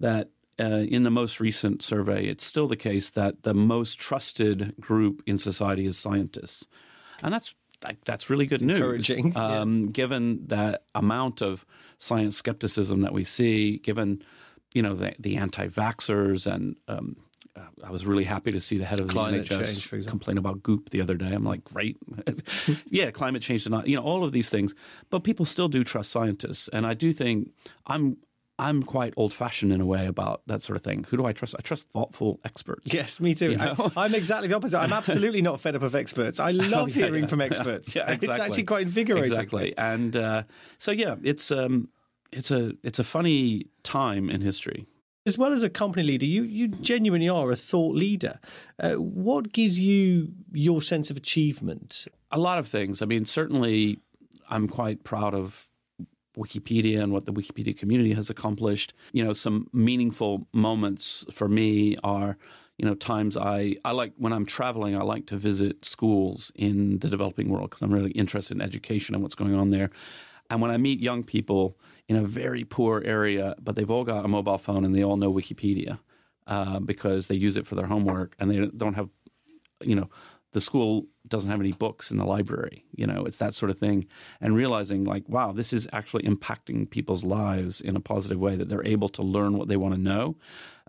that 0.00 0.30
uh, 0.58 0.64
in 0.64 1.04
the 1.04 1.10
most 1.10 1.38
recent 1.38 1.82
survey, 1.82 2.26
it's 2.26 2.44
still 2.44 2.66
the 2.66 2.76
case 2.76 3.10
that 3.10 3.44
the 3.44 3.54
most 3.54 4.00
trusted 4.00 4.74
group 4.80 5.22
in 5.24 5.38
society 5.38 5.86
is 5.86 5.96
scientists. 5.98 6.66
And 7.22 7.32
that's 7.32 7.54
that's 8.04 8.30
really 8.30 8.46
good 8.46 8.62
news, 8.62 8.76
encouraging, 8.76 9.32
yeah. 9.32 9.60
um, 9.60 9.86
given 9.88 10.46
that 10.46 10.84
amount 10.94 11.42
of 11.42 11.64
science 11.98 12.36
skepticism 12.36 13.02
that 13.02 13.12
we 13.12 13.24
see, 13.24 13.78
given 13.78 14.22
you 14.74 14.82
know 14.82 14.94
the, 14.94 15.14
the 15.18 15.36
anti-vaxxers 15.36 16.52
and 16.52 16.76
um, 16.88 17.16
uh, 17.56 17.60
I 17.84 17.90
was 17.90 18.04
really 18.04 18.24
happy 18.24 18.50
to 18.50 18.60
see 18.60 18.78
the 18.78 18.84
head 18.84 18.98
of 18.98 19.06
the 19.06 19.12
Climate 19.12 19.46
NHS 19.46 19.88
change, 19.88 20.06
complain 20.06 20.38
about 20.38 20.62
goop 20.62 20.90
the 20.90 21.00
other 21.00 21.14
day. 21.14 21.32
I'm 21.32 21.44
like, 21.44 21.64
great, 21.64 21.96
yeah, 22.86 23.10
climate 23.10 23.42
change, 23.42 23.62
is 23.62 23.68
not, 23.68 23.86
you 23.86 23.96
know, 23.96 24.02
all 24.02 24.24
of 24.24 24.32
these 24.32 24.50
things, 24.50 24.74
but 25.10 25.20
people 25.20 25.46
still 25.46 25.68
do 25.68 25.84
trust 25.84 26.10
scientists, 26.10 26.68
and 26.68 26.86
I 26.86 26.94
do 26.94 27.12
think 27.12 27.50
I'm 27.86 28.16
I'm 28.58 28.82
quite 28.82 29.14
old 29.16 29.32
fashioned 29.32 29.72
in 29.72 29.80
a 29.80 29.86
way 29.86 30.06
about 30.06 30.42
that 30.46 30.62
sort 30.62 30.76
of 30.76 30.82
thing. 30.82 31.06
Who 31.08 31.16
do 31.16 31.26
I 31.26 31.32
trust? 31.32 31.54
I 31.58 31.62
trust 31.62 31.90
thoughtful 31.90 32.40
experts. 32.44 32.92
Yes, 32.94 33.18
me 33.18 33.34
too. 33.34 33.50
You 33.52 33.56
know? 33.56 33.92
I, 33.96 34.04
am 34.06 34.14
exactly 34.14 34.48
the 34.48 34.54
opposite. 34.54 34.78
I'm 34.78 34.92
absolutely 35.02 35.42
not 35.42 35.60
fed 35.60 35.74
up 35.74 35.82
of 35.82 35.94
experts. 35.94 36.38
I 36.38 36.50
love 36.52 36.90
Yeah, 36.90 37.06
hearing 37.06 37.24
yeah, 37.24 37.28
from 37.28 37.40
experts. 37.40 37.96
Yeah, 37.96 38.10
It's 38.10 38.28
actually 38.28 38.64
quite 38.64 38.82
invigorating. 38.82 39.30
Exactly, 39.30 39.76
and 39.76 40.16
uh, 40.16 40.42
so 40.78 40.92
yeah, 40.92 41.16
it's 41.22 41.50
um, 41.50 41.88
it's 42.32 42.50
a 42.50 42.72
it's 42.82 42.98
a 42.98 43.04
funny 43.04 43.66
time 43.82 44.30
in 44.30 44.40
history. 44.40 44.86
As 45.26 45.38
well 45.38 45.54
as 45.54 45.62
a 45.62 45.70
company 45.70 46.02
leader, 46.02 46.26
you, 46.26 46.42
you 46.42 46.68
genuinely 46.68 47.30
are 47.30 47.50
a 47.50 47.56
thought 47.56 47.96
leader. 47.96 48.38
Uh, 48.78 48.96
what 48.96 49.54
gives 49.54 49.80
you 49.80 50.34
your 50.52 50.82
sense 50.82 51.10
of 51.10 51.16
achievement? 51.16 52.06
a 52.30 52.38
lot 52.38 52.58
of 52.58 52.66
things. 52.66 53.00
I 53.00 53.06
mean, 53.06 53.24
certainly, 53.24 54.00
I'm 54.50 54.68
quite 54.68 55.04
proud 55.04 55.34
of 55.34 55.68
Wikipedia 56.36 57.02
and 57.02 57.12
what 57.12 57.26
the 57.26 57.32
Wikipedia 57.32 57.76
community 57.76 58.12
has 58.12 58.30
accomplished. 58.30 58.92
You 59.12 59.24
know, 59.24 59.32
some 59.32 59.68
meaningful 59.72 60.46
moments 60.52 61.24
for 61.30 61.48
me 61.48 61.96
are, 62.02 62.36
you 62.78 62.84
know, 62.84 62.94
times 62.94 63.36
I 63.36 63.76
I 63.84 63.92
like 63.92 64.12
when 64.16 64.32
I'm 64.32 64.46
traveling. 64.46 64.96
I 64.96 65.02
like 65.02 65.26
to 65.26 65.36
visit 65.36 65.84
schools 65.84 66.52
in 66.54 66.98
the 66.98 67.08
developing 67.08 67.48
world 67.48 67.70
because 67.70 67.82
I'm 67.82 67.92
really 67.92 68.12
interested 68.12 68.56
in 68.56 68.62
education 68.62 69.14
and 69.14 69.22
what's 69.22 69.34
going 69.36 69.54
on 69.54 69.70
there. 69.70 69.90
And 70.50 70.60
when 70.60 70.70
I 70.70 70.76
meet 70.76 71.00
young 71.00 71.22
people 71.22 71.78
in 72.08 72.16
a 72.16 72.22
very 72.22 72.64
poor 72.64 73.02
area, 73.04 73.54
but 73.62 73.76
they've 73.76 73.90
all 73.90 74.04
got 74.04 74.24
a 74.24 74.28
mobile 74.28 74.58
phone 74.58 74.84
and 74.84 74.94
they 74.94 75.02
all 75.02 75.16
know 75.16 75.32
Wikipedia 75.32 75.98
uh, 76.46 76.80
because 76.80 77.28
they 77.28 77.34
use 77.34 77.56
it 77.56 77.66
for 77.66 77.76
their 77.76 77.86
homework 77.86 78.36
and 78.38 78.50
they 78.50 78.66
don't 78.76 78.94
have 78.94 79.08
you 79.82 79.94
know, 79.94 80.08
the 80.54 80.60
school 80.60 81.06
doesn't 81.26 81.50
have 81.50 81.60
any 81.60 81.72
books 81.72 82.10
in 82.10 82.16
the 82.16 82.24
library. 82.24 82.84
You 82.94 83.06
know, 83.06 83.24
it's 83.24 83.38
that 83.38 83.54
sort 83.54 83.70
of 83.70 83.78
thing. 83.78 84.06
And 84.40 84.54
realizing, 84.54 85.04
like, 85.04 85.28
wow, 85.28 85.52
this 85.52 85.72
is 85.72 85.88
actually 85.92 86.22
impacting 86.22 86.88
people's 86.88 87.24
lives 87.24 87.80
in 87.80 87.96
a 87.96 88.00
positive 88.00 88.38
way 88.38 88.56
that 88.56 88.68
they're 88.68 88.86
able 88.86 89.08
to 89.10 89.22
learn 89.22 89.58
what 89.58 89.68
they 89.68 89.76
want 89.76 89.94
to 89.94 90.00
know. 90.00 90.36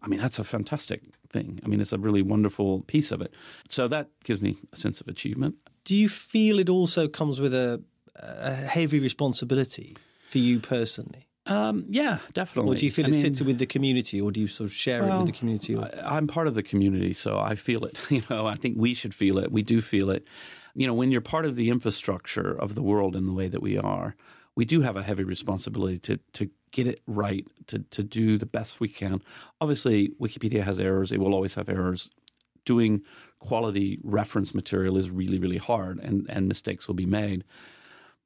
I 0.01 0.07
mean, 0.07 0.19
that's 0.19 0.39
a 0.39 0.43
fantastic 0.43 1.01
thing. 1.29 1.59
I 1.65 1.67
mean, 1.67 1.81
it's 1.81 1.93
a 1.93 1.97
really 1.97 2.21
wonderful 2.21 2.81
piece 2.81 3.11
of 3.11 3.21
it. 3.21 3.33
So 3.67 3.87
that 3.87 4.09
gives 4.23 4.39
me 4.39 4.57
a 4.71 4.77
sense 4.77 5.01
of 5.01 5.07
achievement. 5.07 5.55
Do 5.83 5.95
you 5.95 6.09
feel 6.09 6.59
it 6.59 6.69
also 6.69 7.07
comes 7.07 7.41
with 7.41 7.53
a, 7.53 7.81
a 8.15 8.53
heavy 8.53 8.99
responsibility 8.99 9.97
for 10.29 10.37
you 10.37 10.59
personally? 10.59 11.24
Um, 11.47 11.85
yeah, 11.87 12.19
definitely. 12.33 12.75
Or 12.75 12.79
do 12.79 12.85
you 12.85 12.91
feel 12.91 13.05
I 13.05 13.09
it 13.09 13.11
mean, 13.11 13.21
sits 13.21 13.41
with 13.41 13.59
the 13.59 13.67
community, 13.67 14.19
or 14.19 14.31
do 14.31 14.41
you 14.41 14.47
sort 14.47 14.69
of 14.69 14.73
share 14.73 15.07
it 15.07 15.15
with 15.17 15.27
the 15.27 15.31
community? 15.31 15.75
Or? 15.75 15.85
I, 15.85 16.17
I'm 16.17 16.27
part 16.27 16.47
of 16.47 16.55
the 16.55 16.63
community, 16.63 17.13
so 17.13 17.39
I 17.39 17.55
feel 17.55 17.85
it. 17.85 18.01
You 18.09 18.23
know, 18.29 18.45
I 18.45 18.55
think 18.55 18.77
we 18.77 18.93
should 18.93 19.13
feel 19.13 19.37
it. 19.37 19.51
We 19.51 19.61
do 19.61 19.81
feel 19.81 20.09
it. 20.09 20.25
You 20.73 20.87
know, 20.87 20.93
when 20.93 21.11
you're 21.11 21.21
part 21.21 21.45
of 21.45 21.55
the 21.55 21.69
infrastructure 21.69 22.51
of 22.57 22.75
the 22.75 22.81
world 22.81 23.15
in 23.15 23.25
the 23.25 23.33
way 23.33 23.47
that 23.49 23.61
we 23.61 23.77
are, 23.77 24.15
we 24.55 24.65
do 24.65 24.81
have 24.81 24.95
a 24.95 25.03
heavy 25.03 25.23
responsibility 25.23 25.99
to 25.99 26.19
to 26.33 26.49
get 26.71 26.87
it 26.87 27.01
right, 27.05 27.45
to 27.67 27.79
to 27.79 28.03
do 28.03 28.37
the 28.37 28.45
best 28.45 28.79
we 28.79 28.87
can. 28.87 29.21
Obviously, 29.61 30.13
Wikipedia 30.19 30.63
has 30.63 30.79
errors; 30.79 31.11
it 31.11 31.19
will 31.19 31.33
always 31.33 31.55
have 31.55 31.69
errors. 31.69 32.09
Doing 32.63 33.03
quality 33.39 33.99
reference 34.03 34.55
material 34.55 34.97
is 34.97 35.11
really, 35.11 35.37
really 35.37 35.57
hard, 35.57 35.99
and 35.99 36.25
and 36.29 36.47
mistakes 36.47 36.87
will 36.87 36.95
be 36.95 37.05
made. 37.05 37.43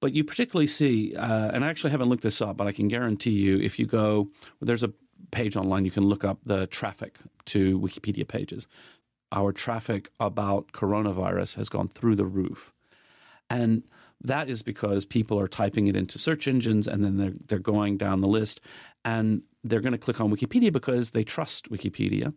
But 0.02 0.14
you 0.14 0.24
particularly 0.24 0.68
see, 0.68 1.16
uh, 1.16 1.52
and 1.52 1.66
I 1.66 1.70
actually 1.70 1.92
haven't 1.92 2.10
looked 2.10 2.24
this 2.24 2.42
up, 2.42 2.58
but 2.58 2.68
I 2.68 2.72
can 2.72 2.88
guarantee 2.88 3.32
you, 3.32 3.60
if 3.60 3.78
you 3.80 3.86
go, 3.86 4.30
there's 4.62 4.84
a 4.84 4.94
page 5.32 5.58
online 5.58 5.86
you 5.86 5.92
can 5.92 6.04
look 6.04 6.24
up 6.24 6.40
the 6.46 6.68
traffic 6.68 7.18
to 7.46 7.80
Wikipedia 7.80 8.28
pages. 8.28 8.68
Our 9.32 9.52
traffic 9.52 10.10
about 10.20 10.72
coronavirus 10.72 11.56
has 11.56 11.70
gone 11.70 11.88
through 11.90 12.16
the 12.16 12.26
roof, 12.26 12.74
and 13.50 13.84
that 14.22 14.50
is 14.50 14.64
because 14.64 15.06
people 15.06 15.40
are 15.40 15.48
typing 15.48 15.88
it 15.88 15.96
into 15.96 16.20
search 16.20 16.48
engines 16.48 16.88
and 16.88 17.04
then 17.04 17.18
they're 17.18 17.34
they're 17.48 17.60
going 17.60 17.98
down 17.98 18.22
the 18.22 18.28
list, 18.28 18.60
and 19.06 19.44
they're 19.64 19.82
going 19.82 19.92
to 19.92 19.98
click 19.98 20.22
on 20.22 20.32
Wikipedia 20.32 20.72
because 20.72 21.12
they 21.12 21.24
trust 21.24 21.70
Wikipedia. 21.70 22.34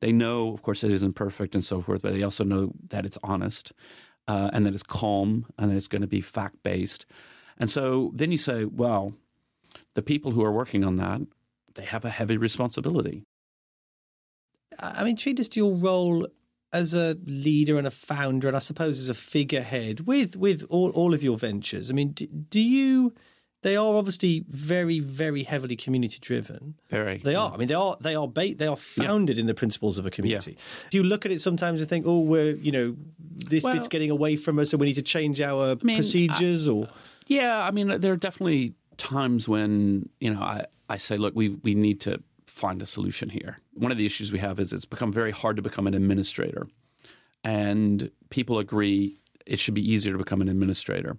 They 0.00 0.12
know, 0.12 0.52
of 0.52 0.60
course, 0.60 0.84
it 0.84 0.92
isn't 0.92 1.14
perfect 1.14 1.54
and 1.54 1.64
so 1.64 1.80
forth, 1.80 2.02
but 2.02 2.12
they 2.12 2.22
also 2.22 2.44
know 2.44 2.72
that 2.88 3.06
it's 3.06 3.18
honest 3.22 3.72
uh, 4.28 4.50
and 4.52 4.66
that 4.66 4.74
it's 4.74 4.82
calm 4.82 5.46
and 5.58 5.70
that 5.70 5.76
it's 5.76 5.88
going 5.88 6.02
to 6.02 6.08
be 6.08 6.20
fact 6.20 6.62
based. 6.62 7.06
And 7.58 7.70
so 7.70 8.10
then 8.14 8.30
you 8.32 8.38
say, 8.38 8.64
well, 8.64 9.14
the 9.94 10.02
people 10.02 10.32
who 10.32 10.44
are 10.44 10.52
working 10.52 10.84
on 10.84 10.96
that, 10.96 11.22
they 11.74 11.84
have 11.84 12.04
a 12.04 12.10
heavy 12.10 12.36
responsibility. 12.36 13.24
I'm 14.78 15.06
intrigued 15.06 15.40
as 15.40 15.48
to 15.50 15.60
your 15.60 15.74
role 15.74 16.26
as 16.72 16.92
a 16.92 17.16
leader 17.24 17.78
and 17.78 17.86
a 17.86 17.90
founder, 17.90 18.48
and 18.48 18.56
I 18.56 18.60
suppose 18.60 18.98
as 18.98 19.08
a 19.08 19.14
figurehead 19.14 20.06
with 20.06 20.36
with 20.36 20.64
all, 20.68 20.90
all 20.90 21.14
of 21.14 21.22
your 21.22 21.38
ventures. 21.38 21.90
I 21.90 21.94
mean, 21.94 22.12
do, 22.12 22.26
do 22.26 22.60
you? 22.60 23.14
They 23.66 23.74
are 23.74 23.96
obviously 23.96 24.44
very, 24.48 25.00
very 25.00 25.42
heavily 25.42 25.74
community 25.74 26.18
driven. 26.20 26.76
Very, 26.88 27.18
they 27.18 27.34
are. 27.34 27.52
I 27.52 27.56
mean, 27.56 27.66
they 27.66 27.74
are. 27.74 27.96
They 28.00 28.14
are. 28.14 28.28
Ba- 28.28 28.54
they 28.54 28.68
are 28.68 28.76
founded 28.76 29.38
yeah. 29.38 29.40
in 29.40 29.46
the 29.48 29.54
principles 29.54 29.98
of 29.98 30.06
a 30.06 30.10
community. 30.10 30.52
Yeah. 30.52 30.88
You 30.92 31.02
look 31.02 31.26
at 31.26 31.32
it 31.32 31.40
sometimes 31.40 31.80
and 31.80 31.88
think, 31.88 32.06
oh, 32.06 32.20
we're 32.20 32.52
you 32.52 32.70
know, 32.70 32.94
this 33.18 33.64
well, 33.64 33.74
bit's 33.74 33.88
getting 33.88 34.12
away 34.12 34.36
from 34.36 34.60
us, 34.60 34.70
so 34.70 34.76
we 34.76 34.86
need 34.86 34.94
to 34.94 35.02
change 35.02 35.40
our 35.40 35.72
I 35.72 35.76
mean, 35.82 35.96
procedures. 35.96 36.68
I, 36.68 36.70
or 36.70 36.88
yeah, 37.26 37.60
I 37.60 37.72
mean, 37.72 38.00
there 38.00 38.12
are 38.12 38.16
definitely 38.16 38.74
times 38.98 39.48
when 39.48 40.10
you 40.20 40.32
know 40.32 40.40
I, 40.40 40.66
I 40.88 40.96
say, 40.96 41.16
look, 41.16 41.34
we 41.34 41.48
we 41.48 41.74
need 41.74 42.00
to 42.02 42.22
find 42.46 42.80
a 42.80 42.86
solution 42.86 43.30
here. 43.30 43.58
One 43.74 43.90
of 43.90 43.98
the 43.98 44.06
issues 44.06 44.30
we 44.30 44.38
have 44.38 44.60
is 44.60 44.72
it's 44.72 44.84
become 44.84 45.10
very 45.10 45.32
hard 45.32 45.56
to 45.56 45.62
become 45.62 45.88
an 45.88 45.94
administrator. 45.94 46.68
And 47.42 48.12
people 48.30 48.60
agree 48.60 49.18
it 49.44 49.58
should 49.58 49.74
be 49.74 49.92
easier 49.92 50.12
to 50.12 50.18
become 50.18 50.40
an 50.40 50.48
administrator. 50.48 51.16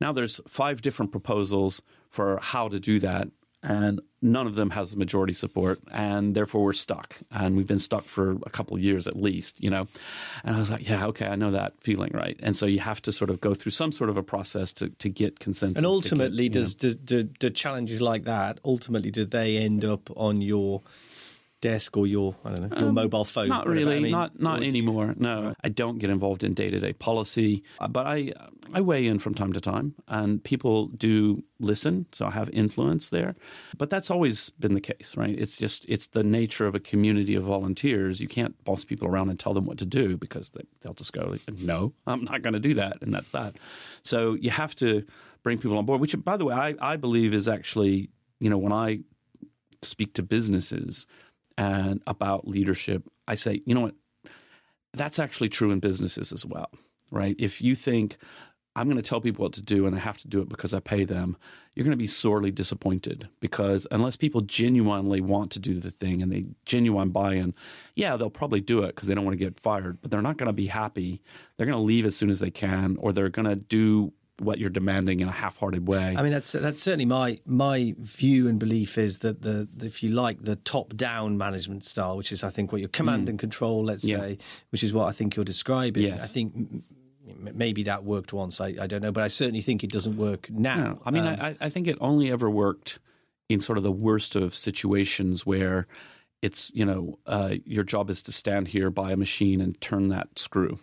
Now 0.00 0.12
there's 0.12 0.40
five 0.48 0.82
different 0.82 1.12
proposals 1.12 1.82
for 2.08 2.38
how 2.42 2.68
to 2.68 2.80
do 2.80 2.98
that 3.00 3.28
and 3.62 4.00
none 4.22 4.46
of 4.46 4.54
them 4.54 4.70
has 4.70 4.96
majority 4.96 5.34
support 5.34 5.80
and 5.92 6.34
therefore 6.34 6.64
we're 6.64 6.72
stuck. 6.72 7.16
And 7.30 7.56
we've 7.56 7.66
been 7.66 7.78
stuck 7.78 8.04
for 8.04 8.32
a 8.44 8.50
couple 8.50 8.76
of 8.76 8.82
years 8.82 9.06
at 9.06 9.16
least 9.16 9.62
you 9.62 9.70
know? 9.70 9.86
And 10.44 10.56
i 10.56 10.58
was 10.58 10.70
like 10.70 10.88
yeah 10.88 11.06
okay 11.06 11.26
i 11.26 11.34
know 11.34 11.50
that 11.50 11.74
feeling 11.80 12.10
right? 12.14 12.38
And 12.42 12.56
so 12.56 12.66
you 12.66 12.80
have 12.80 13.02
to 13.02 13.12
sort 13.12 13.30
of 13.30 13.40
go 13.40 13.54
through 13.54 13.72
some 13.72 13.92
sort 13.92 14.10
of 14.10 14.16
a 14.16 14.22
process 14.22 14.72
to, 14.74 14.88
to 14.88 15.08
get 15.08 15.40
consensus 15.40 15.76
and 15.76 15.86
ultimately 15.86 16.48
get, 16.48 16.58
does, 16.58 16.74
does 16.74 16.96
do, 16.96 17.24
do 17.24 17.50
challenges 17.50 18.00
like 18.00 18.24
that 18.24 18.60
ultimately 18.64 19.10
do 19.10 19.24
they 19.24 19.58
end 19.58 19.84
up 19.84 20.10
on 20.16 20.40
your 20.40 20.82
desk 21.60 21.96
or 21.96 22.06
your 22.06 22.34
I 22.44 22.50
don't 22.50 22.70
know 22.70 22.78
your 22.78 22.88
um, 22.88 22.94
mobile 22.94 23.24
phone. 23.24 23.48
Not 23.48 23.66
really, 23.66 23.96
I 23.96 24.00
mean, 24.00 24.12
not 24.12 24.40
not 24.40 24.62
anymore. 24.62 25.14
No, 25.16 25.54
I 25.62 25.68
don't 25.68 25.98
get 25.98 26.10
involved 26.10 26.44
in 26.44 26.54
day 26.54 26.70
to 26.70 26.80
day 26.80 26.92
policy, 26.92 27.62
uh, 27.78 27.88
but 27.88 28.06
I 28.06 28.32
I 28.72 28.80
weigh 28.80 29.06
in 29.06 29.18
from 29.18 29.34
time 29.34 29.52
to 29.52 29.60
time, 29.60 29.94
and 30.08 30.42
people 30.42 30.86
do 30.88 31.44
listen, 31.58 32.06
so 32.12 32.26
I 32.26 32.30
have 32.30 32.48
influence 32.50 33.10
there. 33.10 33.36
But 33.76 33.90
that's 33.90 34.10
always 34.10 34.50
been 34.50 34.74
the 34.74 34.80
case, 34.80 35.16
right? 35.16 35.36
It's 35.38 35.56
just 35.56 35.84
it's 35.88 36.06
the 36.08 36.24
nature 36.24 36.66
of 36.66 36.74
a 36.74 36.80
community 36.80 37.34
of 37.34 37.44
volunteers. 37.44 38.20
You 38.20 38.28
can't 38.28 38.62
boss 38.64 38.84
people 38.84 39.08
around 39.08 39.30
and 39.30 39.38
tell 39.38 39.54
them 39.54 39.66
what 39.66 39.78
to 39.78 39.86
do 39.86 40.16
because 40.16 40.50
they, 40.50 40.64
they'll 40.80 40.94
just 40.94 41.12
go, 41.12 41.36
"No, 41.60 41.92
I'm 42.06 42.24
not 42.24 42.42
going 42.42 42.54
to 42.54 42.60
do 42.60 42.74
that," 42.74 42.98
and 43.02 43.12
that's 43.12 43.30
that. 43.30 43.56
So 44.02 44.34
you 44.34 44.50
have 44.50 44.74
to 44.76 45.04
bring 45.42 45.58
people 45.58 45.78
on 45.78 45.86
board, 45.86 46.00
which, 46.00 46.14
by 46.22 46.36
the 46.36 46.44
way, 46.44 46.54
I, 46.54 46.74
I 46.80 46.96
believe 46.96 47.34
is 47.34 47.48
actually 47.48 48.10
you 48.38 48.48
know 48.48 48.58
when 48.58 48.72
I 48.72 49.00
speak 49.82 50.14
to 50.14 50.22
businesses 50.22 51.06
and 51.60 52.00
about 52.06 52.48
leadership, 52.48 53.06
I 53.28 53.34
say, 53.34 53.60
you 53.66 53.74
know 53.74 53.82
what? 53.82 53.94
That's 54.94 55.18
actually 55.18 55.50
true 55.50 55.70
in 55.70 55.78
businesses 55.78 56.32
as 56.32 56.46
well, 56.46 56.70
right? 57.10 57.36
If 57.38 57.60
you 57.60 57.74
think 57.74 58.16
I'm 58.74 58.86
going 58.86 58.96
to 58.96 59.02
tell 59.02 59.20
people 59.20 59.42
what 59.42 59.52
to 59.54 59.62
do 59.62 59.86
and 59.86 59.94
I 59.94 59.98
have 59.98 60.16
to 60.18 60.28
do 60.28 60.40
it 60.40 60.48
because 60.48 60.72
I 60.72 60.80
pay 60.80 61.04
them, 61.04 61.36
you're 61.74 61.84
going 61.84 61.92
to 61.92 61.98
be 61.98 62.06
sorely 62.06 62.50
disappointed 62.50 63.28
because 63.40 63.86
unless 63.90 64.16
people 64.16 64.40
genuinely 64.40 65.20
want 65.20 65.50
to 65.52 65.58
do 65.58 65.74
the 65.74 65.90
thing 65.90 66.22
and 66.22 66.32
they 66.32 66.46
genuine 66.64 67.10
buy 67.10 67.34
in, 67.34 67.52
yeah, 67.94 68.16
they'll 68.16 68.30
probably 68.30 68.62
do 68.62 68.82
it 68.84 68.94
because 68.94 69.06
they 69.06 69.14
don't 69.14 69.26
want 69.26 69.38
to 69.38 69.44
get 69.44 69.60
fired, 69.60 70.00
but 70.00 70.10
they're 70.10 70.22
not 70.22 70.38
going 70.38 70.46
to 70.46 70.54
be 70.54 70.66
happy. 70.66 71.20
They're 71.56 71.66
going 71.66 71.76
to 71.76 71.82
leave 71.82 72.06
as 72.06 72.16
soon 72.16 72.30
as 72.30 72.40
they 72.40 72.50
can 72.50 72.96
or 72.98 73.12
they're 73.12 73.28
going 73.28 73.48
to 73.48 73.56
do 73.56 74.14
what 74.40 74.58
you're 74.58 74.70
demanding 74.70 75.20
in 75.20 75.28
a 75.28 75.32
half-hearted 75.32 75.86
way. 75.86 76.14
I 76.16 76.22
mean, 76.22 76.32
that's 76.32 76.52
that's 76.52 76.82
certainly 76.82 77.04
my 77.04 77.38
my 77.44 77.94
view 77.98 78.48
and 78.48 78.58
belief 78.58 78.98
is 78.98 79.20
that 79.20 79.42
the, 79.42 79.68
if 79.82 80.02
you 80.02 80.10
like 80.10 80.42
the 80.42 80.56
top-down 80.56 81.38
management 81.38 81.84
style, 81.84 82.16
which 82.16 82.32
is 82.32 82.42
I 82.42 82.50
think 82.50 82.72
what 82.72 82.80
your 82.80 82.88
command 82.88 83.26
mm. 83.26 83.30
and 83.30 83.38
control, 83.38 83.84
let's 83.84 84.04
yeah. 84.04 84.18
say, 84.18 84.38
which 84.70 84.82
is 84.82 84.92
what 84.92 85.08
I 85.08 85.12
think 85.12 85.36
you're 85.36 85.44
describing. 85.44 86.04
Yes. 86.04 86.22
I 86.22 86.26
think 86.26 86.84
maybe 87.36 87.82
that 87.84 88.04
worked 88.04 88.32
once. 88.32 88.60
I, 88.60 88.74
I, 88.80 88.86
don't 88.86 89.02
know, 89.02 89.12
but 89.12 89.22
I 89.22 89.28
certainly 89.28 89.60
think 89.60 89.84
it 89.84 89.92
doesn't 89.92 90.16
work 90.16 90.50
now. 90.50 90.76
No, 90.76 91.02
I 91.04 91.10
mean, 91.10 91.26
um, 91.26 91.36
I, 91.40 91.56
I 91.60 91.68
think 91.68 91.86
it 91.86 91.96
only 92.00 92.30
ever 92.30 92.50
worked 92.50 92.98
in 93.48 93.60
sort 93.60 93.78
of 93.78 93.84
the 93.84 93.92
worst 93.92 94.36
of 94.36 94.54
situations 94.54 95.44
where 95.44 95.86
it's 96.42 96.70
you 96.74 96.84
know 96.84 97.18
uh, 97.26 97.54
your 97.64 97.84
job 97.84 98.10
is 98.10 98.22
to 98.22 98.32
stand 98.32 98.68
here 98.68 98.90
by 98.90 99.12
a 99.12 99.16
machine 99.16 99.60
and 99.60 99.80
turn 99.80 100.08
that 100.08 100.38
screw 100.38 100.78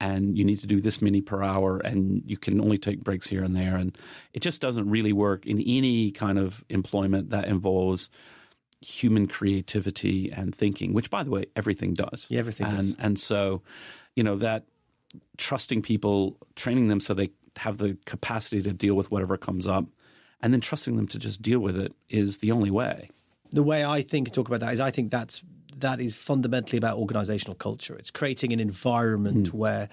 and 0.00 0.36
you 0.36 0.44
need 0.44 0.60
to 0.60 0.66
do 0.66 0.80
this 0.80 1.02
many 1.02 1.20
per 1.20 1.42
hour 1.42 1.78
and 1.78 2.22
you 2.26 2.38
can 2.38 2.60
only 2.60 2.78
take 2.78 3.04
breaks 3.04 3.28
here 3.28 3.44
and 3.44 3.54
there. 3.54 3.76
And 3.76 3.96
it 4.32 4.40
just 4.40 4.60
doesn't 4.62 4.88
really 4.88 5.12
work 5.12 5.46
in 5.46 5.60
any 5.60 6.10
kind 6.10 6.38
of 6.38 6.64
employment 6.70 7.30
that 7.30 7.46
involves 7.46 8.08
human 8.80 9.26
creativity 9.26 10.32
and 10.32 10.54
thinking 10.54 10.94
which 10.94 11.10
by 11.10 11.22
the 11.22 11.30
way 11.30 11.44
everything 11.54 11.92
does. 11.92 12.28
Yeah, 12.30 12.38
everything 12.38 12.66
and, 12.66 12.76
does. 12.78 12.96
and 12.98 13.18
so 13.18 13.62
you 14.16 14.24
know 14.24 14.36
that 14.36 14.64
trusting 15.36 15.82
people 15.82 16.38
training 16.56 16.88
them 16.88 16.98
so 16.98 17.12
they 17.12 17.28
have 17.56 17.76
the 17.76 17.98
capacity 18.06 18.62
to 18.62 18.72
deal 18.72 18.94
with 18.94 19.10
whatever 19.10 19.36
comes 19.36 19.66
up 19.66 19.84
and 20.40 20.54
then 20.54 20.62
trusting 20.62 20.96
them 20.96 21.06
to 21.08 21.18
just 21.18 21.42
deal 21.42 21.60
with 21.60 21.76
it 21.76 21.92
is 22.08 22.38
the 22.38 22.52
only 22.52 22.70
way. 22.70 23.10
The 23.50 23.62
way 23.62 23.84
i 23.84 24.00
think 24.00 24.32
talk 24.32 24.48
about 24.48 24.60
that 24.60 24.72
is 24.72 24.80
i 24.80 24.90
think 24.90 25.10
that's 25.10 25.42
that 25.78 26.00
is 26.00 26.14
fundamentally 26.14 26.78
about 26.78 26.98
organizational 26.98 27.54
culture. 27.54 27.96
It's 27.96 28.10
creating 28.10 28.52
an 28.52 28.60
environment 28.60 29.50
mm. 29.50 29.54
where 29.54 29.88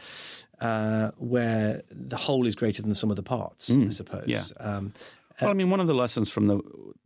uh, 0.60 1.12
where 1.18 1.84
the 1.92 2.18
whole 2.18 2.48
is 2.48 2.56
greater 2.56 2.82
than 2.82 2.90
the 2.90 2.96
sum 2.96 3.10
of 3.10 3.16
the 3.16 3.24
parts. 3.24 3.70
Mm. 3.70 3.88
I 3.88 3.90
suppose. 3.92 4.26
Yeah. 4.28 4.44
Um, 4.60 4.94
well, 5.42 5.52
I 5.52 5.54
mean, 5.54 5.70
one 5.70 5.80
of 5.80 5.88
the 5.88 5.94
lessons 5.94 6.30
from 6.30 6.46
the 6.46 6.62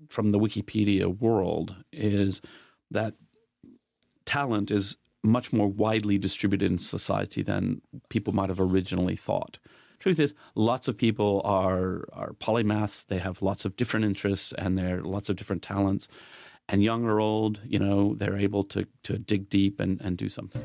from 0.10 0.32
the 0.32 0.40
Wikipedia 0.40 1.20
world 1.20 1.76
is 1.92 2.42
that 2.90 3.16
talent 4.26 4.72
is 4.72 4.98
much 5.24 5.54
more 5.54 5.68
widely 5.68 6.18
distributed 6.18 6.72
in 6.72 6.78
society 6.78 7.42
than 7.42 7.82
people 8.10 8.34
might 8.34 8.50
have 8.50 8.60
originally 8.60 9.16
thought. 9.16 9.60
Truth 10.00 10.20
is, 10.20 10.34
lots 10.56 10.88
of 10.88 10.98
people 10.98 11.42
are 11.44 12.06
are 12.14 12.34
polymaths. 12.34 13.06
They 13.06 13.20
have 13.20 13.42
lots 13.42 13.66
of 13.66 13.76
different 13.76 14.06
interests 14.06 14.52
and 14.54 14.78
they're 14.78 15.02
lots 15.02 15.30
of 15.30 15.36
different 15.36 15.62
talents 15.62 16.08
and 16.72 16.82
young 16.82 17.04
or 17.04 17.20
old, 17.20 17.60
you 17.66 17.78
know, 17.78 18.16
they're 18.16 18.38
able 18.38 18.64
to, 18.64 18.88
to 19.04 19.18
dig 19.18 19.50
deep 19.50 19.80
and, 19.80 20.00
and 20.02 20.18
do 20.18 20.30
something. 20.30 20.64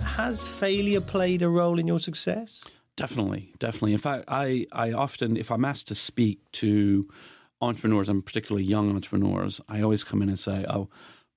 Has 0.00 0.42
failure 0.42 1.00
played 1.00 1.42
a 1.42 1.48
role 1.48 1.78
in 1.78 1.86
your 1.86 2.00
success? 2.00 2.64
Definitely, 2.96 3.52
definitely. 3.60 3.92
In 3.92 3.98
fact, 3.98 4.24
I, 4.26 4.66
I 4.72 4.92
often, 4.92 5.36
if 5.36 5.52
I'm 5.52 5.64
asked 5.64 5.86
to 5.88 5.94
speak 5.94 6.40
to 6.52 7.08
entrepreneurs, 7.60 8.08
and 8.08 8.26
particularly 8.26 8.64
young 8.64 8.90
entrepreneurs, 8.90 9.60
I 9.68 9.80
always 9.82 10.02
come 10.02 10.22
in 10.22 10.28
and 10.28 10.38
say, 10.38 10.64
oh, 10.68 10.88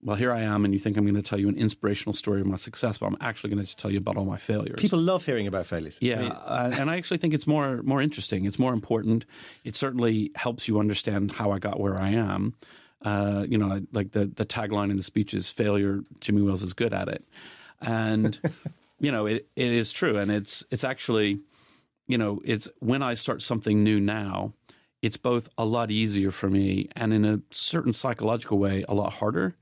well, 0.02 0.16
here 0.16 0.32
I 0.32 0.42
am, 0.42 0.64
and 0.64 0.74
you 0.74 0.80
think 0.80 0.96
I'm 0.96 1.04
going 1.04 1.16
to 1.16 1.22
tell 1.22 1.40
you 1.40 1.50
an 1.50 1.58
inspirational 1.58 2.14
story 2.14 2.40
of 2.40 2.48
my 2.48 2.56
success, 2.56 2.98
but 2.98 3.08
I'm 3.08 3.18
actually 3.20 3.50
going 3.50 3.60
to 3.60 3.66
just 3.66 3.78
tell 3.78 3.92
you 3.92 3.98
about 3.98 4.16
all 4.16 4.24
my 4.26 4.38
failures. 4.38 4.80
People 4.80 5.00
love 5.00 5.26
hearing 5.26 5.46
about 5.46 5.66
failures. 5.66 5.98
Yeah, 6.02 6.16
I 6.16 6.22
mean, 6.22 6.32
uh, 6.32 6.76
and 6.80 6.90
I 6.90 6.98
actually 6.98 7.18
think 7.18 7.34
it's 7.34 7.48
more 7.48 7.84
more 7.84 8.02
interesting. 8.02 8.46
It's 8.46 8.60
more 8.60 8.72
important. 8.72 9.26
It 9.66 9.76
certainly 9.76 10.32
helps 10.36 10.68
you 10.68 10.80
understand 10.80 11.32
how 11.32 11.52
I 11.52 11.60
got 11.60 11.80
where 11.80 12.02
I 12.02 12.12
am. 12.12 12.54
Uh, 13.02 13.46
you 13.50 13.58
know, 13.58 13.82
like 13.92 14.12
the 14.12 14.28
the 14.28 14.46
tagline 14.46 14.90
in 14.90 14.96
the 14.96 15.04
speech 15.04 15.34
is 15.34 15.50
"Failure, 15.50 16.02
Jimmy 16.22 16.44
Wales 16.44 16.64
is 16.64 16.74
good 16.74 16.94
at 16.94 17.10
it," 17.10 17.26
and 17.82 18.40
you 19.00 19.12
know, 19.12 19.26
it 19.26 19.50
it 19.58 19.72
is 19.72 19.92
true, 19.92 20.18
and 20.18 20.32
it's 20.32 20.64
it's 20.72 20.86
actually, 20.86 21.40
you 22.08 22.18
know, 22.18 22.40
it's 22.46 22.70
when 22.80 23.04
I 23.04 23.16
start 23.16 23.42
something 23.42 23.84
new 23.84 24.00
now. 24.00 24.54
It's 25.02 25.16
both 25.16 25.48
a 25.58 25.64
lot 25.64 25.92
easier 25.92 26.30
for 26.30 26.50
me 26.50 26.90
and 26.94 27.14
in 27.14 27.24
a 27.24 27.40
certain 27.52 27.94
psychological 27.94 28.58
way, 28.60 28.84
a 28.90 28.94
lot 28.94 29.14
harder 29.14 29.56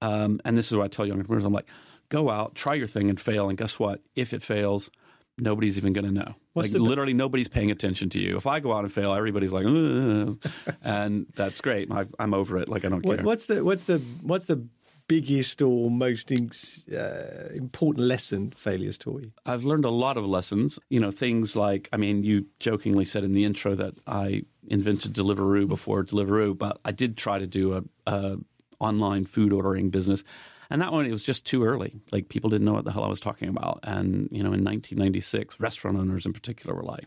um, 0.00 0.40
and 0.44 0.56
this 0.56 0.70
is 0.70 0.76
what 0.76 0.84
I 0.84 0.88
tell 0.88 1.06
young 1.06 1.18
entrepreneurs. 1.18 1.44
I'm 1.44 1.52
like, 1.52 1.68
go 2.08 2.30
out, 2.30 2.54
try 2.54 2.74
your 2.74 2.86
thing 2.86 3.08
and 3.08 3.20
fail. 3.20 3.48
And 3.48 3.56
guess 3.56 3.78
what? 3.78 4.00
If 4.14 4.32
it 4.32 4.42
fails, 4.42 4.90
nobody's 5.38 5.78
even 5.78 5.92
going 5.92 6.04
to 6.04 6.12
know. 6.12 6.34
What's 6.52 6.72
like 6.72 6.80
literally 6.80 7.14
nobody's 7.14 7.48
paying 7.48 7.70
attention 7.70 8.10
to 8.10 8.20
you. 8.20 8.36
If 8.36 8.46
I 8.46 8.60
go 8.60 8.72
out 8.72 8.84
and 8.84 8.92
fail, 8.92 9.14
everybody's 9.14 9.52
like, 9.52 9.64
and 10.82 11.26
that's 11.34 11.60
great. 11.60 11.90
I, 11.90 12.06
am 12.18 12.34
over 12.34 12.58
it. 12.58 12.68
Like 12.68 12.84
I 12.84 12.88
don't 12.88 13.02
care. 13.02 13.18
What's 13.18 13.46
the 13.46 13.64
what's 13.64 13.84
the 13.84 13.98
what's 14.22 14.46
the 14.46 14.66
biggest 15.06 15.60
or 15.60 15.90
most 15.90 16.30
uh, 16.30 17.48
important 17.52 18.06
lesson 18.06 18.52
failures 18.56 18.98
taught 18.98 19.22
you? 19.22 19.32
I've 19.46 19.64
learned 19.64 19.84
a 19.84 19.90
lot 19.90 20.16
of 20.16 20.24
lessons. 20.24 20.78
You 20.88 21.00
know, 21.00 21.10
things 21.10 21.56
like 21.56 21.88
I 21.92 21.96
mean, 21.96 22.24
you 22.24 22.46
jokingly 22.58 23.04
said 23.04 23.24
in 23.24 23.32
the 23.32 23.44
intro 23.44 23.74
that 23.76 23.94
I 24.06 24.42
invented 24.68 25.12
Deliveroo 25.12 25.68
before 25.68 26.04
Deliveroo, 26.04 26.56
but 26.56 26.80
I 26.84 26.92
did 26.92 27.16
try 27.16 27.38
to 27.38 27.46
do 27.46 27.74
a, 27.74 27.82
a 28.06 28.36
online 28.80 29.26
food 29.26 29.52
ordering 29.52 29.90
business. 29.90 30.24
And 30.70 30.80
that 30.82 30.92
one, 30.92 31.06
it 31.06 31.10
was 31.10 31.24
just 31.24 31.46
too 31.46 31.64
early. 31.64 31.96
Like 32.12 32.28
people 32.28 32.50
didn't 32.50 32.64
know 32.64 32.72
what 32.72 32.84
the 32.84 32.92
hell 32.92 33.04
I 33.04 33.08
was 33.08 33.20
talking 33.20 33.48
about. 33.48 33.80
And, 33.82 34.28
you 34.30 34.42
know, 34.42 34.52
in 34.52 34.64
1996, 34.64 35.58
restaurant 35.58 35.98
owners 35.98 36.26
in 36.26 36.32
particular 36.32 36.76
were 36.76 36.84
like, 36.84 37.06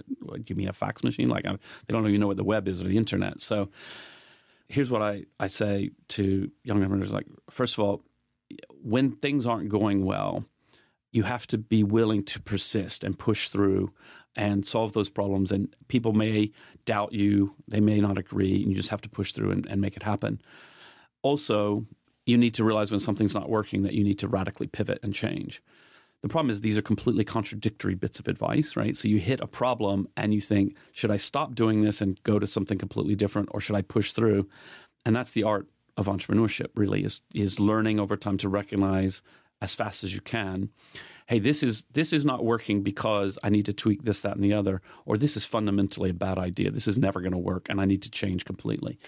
do 0.00 0.42
you 0.46 0.56
mean 0.56 0.68
a 0.68 0.72
fax 0.72 1.04
machine? 1.04 1.28
Like, 1.28 1.46
I, 1.46 1.52
they 1.52 1.92
don't 1.92 2.06
even 2.08 2.20
know 2.20 2.26
what 2.26 2.36
the 2.36 2.44
web 2.44 2.66
is 2.66 2.82
or 2.82 2.88
the 2.88 2.96
internet. 2.96 3.40
So 3.40 3.70
here's 4.68 4.90
what 4.90 5.02
I, 5.02 5.24
I 5.38 5.46
say 5.46 5.90
to 6.08 6.50
young 6.64 6.78
entrepreneurs 6.78 7.12
like, 7.12 7.26
first 7.50 7.74
of 7.74 7.84
all, 7.84 8.02
when 8.82 9.12
things 9.12 9.46
aren't 9.46 9.68
going 9.68 10.04
well, 10.04 10.44
you 11.12 11.22
have 11.22 11.46
to 11.48 11.58
be 11.58 11.84
willing 11.84 12.24
to 12.24 12.40
persist 12.42 13.04
and 13.04 13.18
push 13.18 13.48
through 13.48 13.92
and 14.36 14.66
solve 14.66 14.92
those 14.92 15.10
problems. 15.10 15.52
And 15.52 15.74
people 15.86 16.12
may 16.12 16.50
doubt 16.84 17.12
you, 17.12 17.54
they 17.68 17.80
may 17.80 18.00
not 18.00 18.18
agree, 18.18 18.62
and 18.62 18.70
you 18.70 18.74
just 18.74 18.88
have 18.88 19.00
to 19.02 19.08
push 19.08 19.32
through 19.32 19.52
and, 19.52 19.66
and 19.66 19.80
make 19.80 19.96
it 19.96 20.02
happen. 20.02 20.42
Also, 21.24 21.86
you 22.26 22.36
need 22.36 22.54
to 22.54 22.64
realize 22.64 22.90
when 22.90 23.00
something's 23.00 23.34
not 23.34 23.48
working 23.48 23.82
that 23.82 23.94
you 23.94 24.04
need 24.04 24.18
to 24.18 24.28
radically 24.28 24.66
pivot 24.66 25.00
and 25.02 25.14
change. 25.14 25.62
The 26.20 26.28
problem 26.28 26.50
is 26.50 26.60
these 26.60 26.78
are 26.78 26.82
completely 26.82 27.24
contradictory 27.24 27.94
bits 27.94 28.18
of 28.18 28.28
advice, 28.28 28.76
right? 28.76 28.96
So 28.96 29.08
you 29.08 29.18
hit 29.18 29.40
a 29.40 29.46
problem 29.46 30.06
and 30.16 30.32
you 30.32 30.40
think, 30.40 30.76
should 30.92 31.10
I 31.10 31.16
stop 31.16 31.54
doing 31.54 31.82
this 31.82 32.00
and 32.00 32.22
go 32.22 32.38
to 32.38 32.46
something 32.46 32.78
completely 32.78 33.14
different 33.16 33.48
or 33.52 33.60
should 33.60 33.76
I 33.76 33.82
push 33.82 34.12
through? 34.12 34.48
And 35.04 35.16
that's 35.16 35.32
the 35.32 35.42
art 35.42 35.66
of 35.96 36.06
entrepreneurship 36.06 36.68
really 36.74 37.04
is 37.04 37.20
is 37.34 37.60
learning 37.60 38.00
over 38.00 38.16
time 38.16 38.36
to 38.38 38.48
recognize 38.48 39.22
as 39.62 39.74
fast 39.74 40.02
as 40.02 40.12
you 40.14 40.20
can 40.20 40.70
hey, 41.26 41.38
this 41.38 41.62
is 41.62 41.84
this 41.92 42.12
is 42.12 42.24
not 42.24 42.44
working 42.44 42.82
because 42.82 43.38
I 43.42 43.48
need 43.48 43.66
to 43.66 43.72
tweak 43.72 44.02
this, 44.02 44.20
that, 44.20 44.34
and 44.34 44.44
the 44.44 44.52
other, 44.52 44.82
or 45.06 45.16
this 45.16 45.36
is 45.36 45.44
fundamentally 45.44 46.10
a 46.10 46.14
bad 46.14 46.38
idea. 46.38 46.70
This 46.70 46.88
is 46.88 46.98
never 46.98 47.20
going 47.20 47.32
to 47.32 47.38
work, 47.38 47.66
and 47.68 47.80
I 47.80 47.84
need 47.84 48.02
to 48.02 48.10
change 48.10 48.44
completely. 48.44 48.98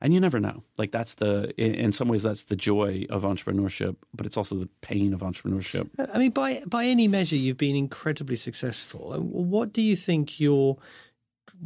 And 0.00 0.12
you 0.12 0.20
never 0.20 0.40
know. 0.40 0.62
Like 0.78 0.92
that's 0.92 1.14
the 1.14 1.54
in 1.60 1.92
some 1.92 2.08
ways 2.08 2.22
that's 2.22 2.44
the 2.44 2.56
joy 2.56 3.06
of 3.10 3.22
entrepreneurship, 3.22 3.96
but 4.14 4.26
it's 4.26 4.36
also 4.36 4.56
the 4.56 4.68
pain 4.80 5.12
of 5.12 5.20
entrepreneurship. 5.20 5.88
I 6.12 6.18
mean, 6.18 6.32
by 6.32 6.62
by 6.66 6.86
any 6.86 7.08
measure, 7.08 7.36
you've 7.36 7.56
been 7.56 7.76
incredibly 7.76 8.36
successful. 8.36 9.12
What 9.20 9.72
do 9.72 9.82
you 9.82 9.96
think 9.96 10.38
your 10.40 10.78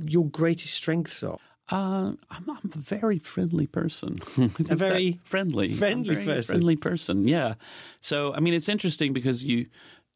your 0.02 0.26
greatest 0.26 0.74
strengths 0.74 1.22
are? 1.22 1.38
Uh, 1.72 2.14
I'm, 2.32 2.50
I'm, 2.50 2.72
a 2.74 2.78
very 2.78 3.20
friendly 3.20 3.68
person. 3.68 4.18
a 4.68 4.74
very 4.74 5.20
friendly, 5.22 5.72
friendly 5.72 6.16
very 6.16 6.26
person. 6.26 6.54
Friendly 6.54 6.76
person. 6.76 7.28
Yeah. 7.28 7.54
So 8.00 8.34
I 8.34 8.40
mean, 8.40 8.54
it's 8.54 8.68
interesting 8.68 9.12
because 9.12 9.44
you 9.44 9.66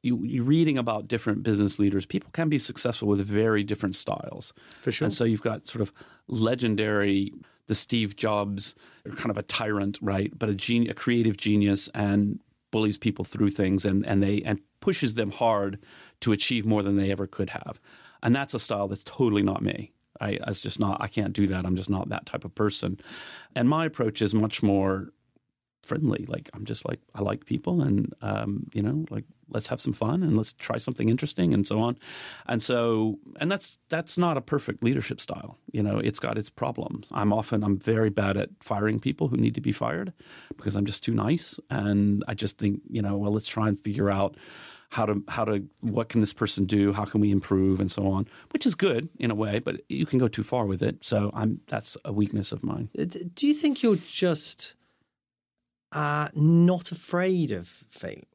you, 0.04 0.22
you're 0.22 0.44
reading 0.44 0.76
about 0.76 1.08
different 1.08 1.42
business 1.42 1.78
leaders. 1.78 2.04
People 2.04 2.28
can 2.32 2.50
be 2.50 2.58
successful 2.58 3.08
with 3.08 3.20
very 3.20 3.64
different 3.64 3.96
styles. 3.96 4.52
For 4.82 4.92
sure. 4.92 5.06
And 5.06 5.14
so 5.14 5.24
you've 5.24 5.42
got 5.42 5.66
sort 5.66 5.80
of 5.80 5.92
legendary, 6.28 7.32
the 7.66 7.74
Steve 7.74 8.16
Jobs, 8.16 8.74
kind 9.16 9.30
of 9.30 9.38
a 9.38 9.42
tyrant, 9.42 9.98
right? 10.02 10.36
But 10.36 10.48
a, 10.48 10.54
genius, 10.54 10.92
a 10.92 10.94
creative 10.94 11.36
genius 11.36 11.88
and 11.88 12.40
bullies 12.70 12.98
people 12.98 13.24
through 13.24 13.50
things 13.50 13.84
and, 13.84 14.04
and 14.06 14.22
they 14.22 14.42
and 14.42 14.60
pushes 14.80 15.14
them 15.14 15.30
hard 15.30 15.78
to 16.20 16.32
achieve 16.32 16.66
more 16.66 16.82
than 16.82 16.96
they 16.96 17.10
ever 17.10 17.26
could 17.26 17.50
have. 17.50 17.80
And 18.22 18.34
that's 18.34 18.54
a 18.54 18.58
style 18.58 18.88
that's 18.88 19.04
totally 19.04 19.42
not 19.42 19.62
me. 19.62 19.92
I, 20.20 20.38
I 20.44 20.52
just 20.52 20.78
not. 20.78 21.00
I 21.00 21.08
can't 21.08 21.32
do 21.32 21.46
that. 21.48 21.64
I'm 21.64 21.76
just 21.76 21.90
not 21.90 22.08
that 22.08 22.26
type 22.26 22.44
of 22.44 22.54
person. 22.54 23.00
And 23.54 23.68
my 23.68 23.86
approach 23.86 24.22
is 24.22 24.34
much 24.34 24.62
more 24.62 25.12
friendly. 25.84 26.24
Like 26.28 26.50
I'm 26.54 26.64
just 26.64 26.86
like 26.86 27.00
I 27.14 27.22
like 27.22 27.46
people, 27.46 27.82
and 27.82 28.12
um, 28.22 28.66
you 28.72 28.82
know, 28.82 29.04
like 29.10 29.24
let's 29.50 29.66
have 29.68 29.80
some 29.80 29.92
fun 29.92 30.22
and 30.22 30.36
let's 30.36 30.52
try 30.52 30.78
something 30.78 31.08
interesting 31.08 31.52
and 31.52 31.66
so 31.66 31.80
on. 31.80 31.98
And 32.46 32.62
so, 32.62 33.18
and 33.40 33.50
that's 33.50 33.78
that's 33.88 34.18
not 34.18 34.36
a 34.36 34.40
perfect 34.40 34.82
leadership 34.82 35.20
style. 35.20 35.58
You 35.72 35.82
know, 35.82 35.98
it's 35.98 36.18
got 36.18 36.38
its 36.38 36.50
problems. 36.50 37.08
I'm 37.12 37.32
often 37.32 37.62
I'm 37.62 37.78
very 37.78 38.10
bad 38.10 38.36
at 38.36 38.50
firing 38.60 39.00
people 39.00 39.28
who 39.28 39.36
need 39.36 39.54
to 39.54 39.60
be 39.60 39.72
fired 39.72 40.12
because 40.56 40.76
I'm 40.76 40.86
just 40.86 41.04
too 41.04 41.14
nice, 41.14 41.60
and 41.70 42.24
I 42.28 42.34
just 42.34 42.58
think 42.58 42.80
you 42.88 43.02
know, 43.02 43.16
well, 43.16 43.32
let's 43.32 43.48
try 43.48 43.68
and 43.68 43.78
figure 43.78 44.10
out 44.10 44.36
how 44.94 45.06
to 45.06 45.22
how 45.28 45.44
to 45.44 45.64
what 45.80 46.08
can 46.08 46.20
this 46.20 46.32
person 46.32 46.66
do 46.66 46.92
how 46.92 47.04
can 47.04 47.20
we 47.20 47.32
improve 47.32 47.80
and 47.80 47.90
so 47.90 48.06
on 48.06 48.28
which 48.52 48.64
is 48.64 48.76
good 48.76 49.08
in 49.18 49.30
a 49.30 49.34
way 49.34 49.58
but 49.58 49.80
you 49.88 50.06
can 50.06 50.20
go 50.20 50.28
too 50.28 50.44
far 50.44 50.66
with 50.66 50.82
it 50.82 51.04
so 51.04 51.32
i'm 51.34 51.60
that's 51.66 51.96
a 52.04 52.12
weakness 52.12 52.52
of 52.52 52.62
mine 52.62 52.88
do 53.34 53.46
you 53.46 53.54
think 53.54 53.82
you're 53.82 53.96
just 53.96 54.76
uh, 55.94 56.28
not 56.34 56.92
afraid 56.92 57.50
of 57.50 57.68
failing? 57.88 58.26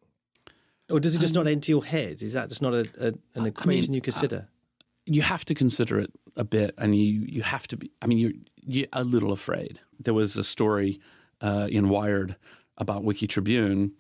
Or 0.90 1.00
does 1.00 1.16
it 1.16 1.20
just 1.20 1.36
um, 1.36 1.44
not 1.44 1.52
enter 1.52 1.72
your 1.72 1.86
head? 1.86 2.24
Is 2.24 2.34
that 2.34 2.50
just 2.50 2.62
not 2.62 2.74
a, 2.74 2.90
a, 3.00 3.14
an 3.36 3.46
equation 3.46 3.92
I 3.92 3.92
mean, 3.92 3.94
you 3.94 4.02
consider? 4.02 4.38
Uh, 4.38 4.84
you 5.06 5.22
have 5.22 5.46
to 5.46 5.54
consider 5.54 6.00
it 6.00 6.12
a 6.36 6.44
bit, 6.44 6.74
and 6.78 6.96
you, 6.96 7.26
you 7.28 7.44
have 7.44 7.68
to 7.68 7.78
be. 7.78 7.92
I 8.02 8.08
mean, 8.08 8.18
you're, 8.18 8.32
you're 8.56 8.88
a 8.94 9.04
little 9.04 9.32
afraid. 9.32 9.80
There 10.00 10.14
was 10.14 10.38
a 10.38 10.44
story 10.44 11.00
uh, 11.42 11.68
in 11.70 11.90
Wired 11.90 12.36
about 12.78 13.04
Wiki 13.04 13.28
Tribune 13.28 13.92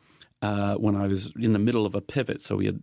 uh, 0.41 0.75
when 0.75 0.95
I 0.95 1.07
was 1.07 1.31
in 1.39 1.53
the 1.53 1.59
middle 1.59 1.85
of 1.85 1.95
a 1.95 2.01
pivot. 2.01 2.41
So 2.41 2.55
we 2.55 2.65
had 2.65 2.81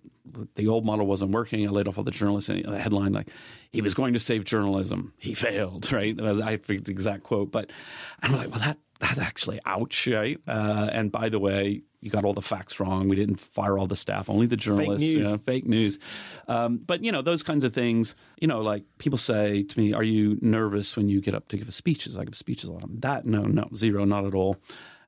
the 0.54 0.68
old 0.68 0.84
model 0.84 1.06
wasn't 1.06 1.30
working. 1.30 1.66
I 1.66 1.70
laid 1.70 1.88
off 1.88 1.98
all 1.98 2.04
the 2.04 2.10
journalists, 2.10 2.50
and 2.50 2.64
the 2.64 2.78
headline 2.78 3.12
like 3.12 3.30
he 3.72 3.80
was 3.80 3.94
going 3.94 4.12
to 4.12 4.18
save 4.18 4.44
journalism. 4.44 5.12
He 5.18 5.34
failed. 5.34 5.90
Right? 5.96 6.20
I 6.20 6.58
forget 6.58 6.84
the 6.84 6.90
exact 6.90 7.22
quote, 7.22 7.50
but 7.50 7.70
I'm 8.22 8.32
like, 8.36 8.50
well, 8.50 8.60
that 8.60 8.78
that's 8.98 9.18
actually 9.18 9.60
ouch, 9.64 10.06
right? 10.08 10.38
Uh, 10.46 10.88
and 10.92 11.10
by 11.10 11.28
the 11.28 11.38
way, 11.38 11.82
you 12.00 12.10
got 12.10 12.24
all 12.24 12.34
the 12.34 12.42
facts 12.42 12.78
wrong. 12.80 13.08
We 13.08 13.16
didn't 13.16 13.36
fire 13.36 13.78
all 13.78 13.86
the 13.86 13.96
staff, 13.96 14.28
only 14.28 14.46
the 14.46 14.56
journalists. 14.56 15.06
Fake 15.06 15.16
news. 15.16 15.26
You 15.26 15.32
know, 15.32 15.38
fake 15.38 15.66
news. 15.66 15.98
Um, 16.48 16.78
but 16.78 17.02
you 17.02 17.12
know 17.12 17.22
those 17.22 17.42
kinds 17.42 17.64
of 17.64 17.72
things. 17.72 18.14
You 18.40 18.48
know, 18.48 18.60
like 18.60 18.84
people 18.98 19.18
say 19.18 19.62
to 19.62 19.80
me, 19.80 19.92
"Are 19.94 20.02
you 20.02 20.38
nervous 20.42 20.96
when 20.96 21.08
you 21.08 21.20
get 21.20 21.34
up 21.34 21.48
to 21.48 21.56
give 21.56 21.68
a 21.68 21.72
speech?" 21.72 22.08
I 22.16 22.24
give 22.24 22.34
speeches 22.34 22.68
a 22.68 22.72
lot. 22.72 22.84
That 23.00 23.24
no, 23.24 23.42
no, 23.42 23.68
zero, 23.74 24.04
not 24.04 24.26
at 24.26 24.34
all. 24.34 24.56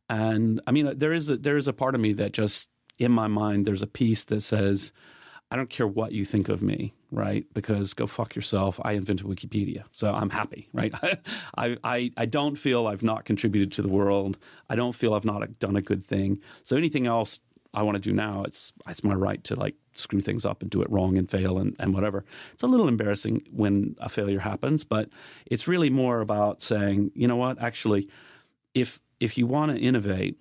And 0.08 0.60
I 0.66 0.70
mean, 0.70 0.98
there 0.98 1.12
is 1.12 1.30
a, 1.30 1.36
there 1.36 1.56
is 1.56 1.68
a 1.68 1.72
part 1.72 1.94
of 1.94 2.00
me 2.00 2.12
that 2.14 2.32
just 2.32 2.70
in 2.98 3.12
my 3.12 3.26
mind, 3.28 3.66
there's 3.66 3.82
a 3.82 3.86
piece 3.86 4.24
that 4.26 4.40
says, 4.40 4.92
I 5.50 5.56
don't 5.56 5.70
care 5.70 5.86
what 5.86 6.12
you 6.12 6.24
think 6.24 6.48
of 6.48 6.60
me, 6.60 6.94
right? 7.10 7.46
Because 7.54 7.94
go 7.94 8.06
fuck 8.06 8.34
yourself. 8.34 8.78
I 8.84 8.92
invented 8.92 9.26
Wikipedia. 9.26 9.84
So 9.92 10.12
I'm 10.12 10.30
happy, 10.30 10.68
right? 10.72 10.92
I, 11.56 11.76
I, 11.82 12.10
I 12.16 12.26
don't 12.26 12.56
feel 12.56 12.86
I've 12.86 13.02
not 13.02 13.24
contributed 13.24 13.72
to 13.72 13.82
the 13.82 13.88
world. 13.88 14.36
I 14.68 14.76
don't 14.76 14.94
feel 14.94 15.14
I've 15.14 15.24
not 15.24 15.58
done 15.58 15.76
a 15.76 15.82
good 15.82 16.04
thing. 16.04 16.40
So 16.64 16.76
anything 16.76 17.06
else 17.06 17.40
I 17.72 17.82
want 17.82 17.96
to 17.96 18.00
do 18.00 18.12
now, 18.12 18.42
it's, 18.44 18.72
it's 18.86 19.04
my 19.04 19.14
right 19.14 19.42
to 19.44 19.54
like 19.54 19.74
screw 19.94 20.20
things 20.20 20.44
up 20.44 20.60
and 20.60 20.70
do 20.70 20.82
it 20.82 20.90
wrong 20.90 21.16
and 21.16 21.30
fail 21.30 21.58
and, 21.58 21.74
and 21.78 21.94
whatever. 21.94 22.24
It's 22.52 22.62
a 22.62 22.66
little 22.66 22.88
embarrassing 22.88 23.46
when 23.50 23.96
a 24.00 24.08
failure 24.08 24.40
happens, 24.40 24.84
but 24.84 25.08
it's 25.46 25.66
really 25.66 25.90
more 25.90 26.20
about 26.20 26.62
saying, 26.62 27.12
you 27.14 27.26
know 27.26 27.36
what, 27.36 27.60
actually, 27.60 28.08
if, 28.74 29.00
if 29.20 29.38
you 29.38 29.46
want 29.46 29.72
to 29.72 29.78
innovate, 29.78 30.40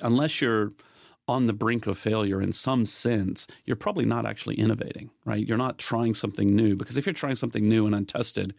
unless 0.00 0.40
you're– 0.40 0.72
on 1.28 1.46
the 1.46 1.52
brink 1.52 1.86
of 1.86 1.98
failure 1.98 2.40
in 2.40 2.52
some 2.52 2.86
sense, 2.86 3.46
you're 3.66 3.76
probably 3.76 4.06
not 4.06 4.24
actually 4.24 4.58
innovating, 4.58 5.10
right? 5.26 5.46
You're 5.46 5.58
not 5.58 5.78
trying 5.78 6.14
something 6.14 6.56
new 6.56 6.74
because 6.74 6.96
if 6.96 7.04
you're 7.04 7.12
trying 7.12 7.36
something 7.36 7.68
new 7.68 7.84
and 7.84 7.94
untested, 7.94 8.54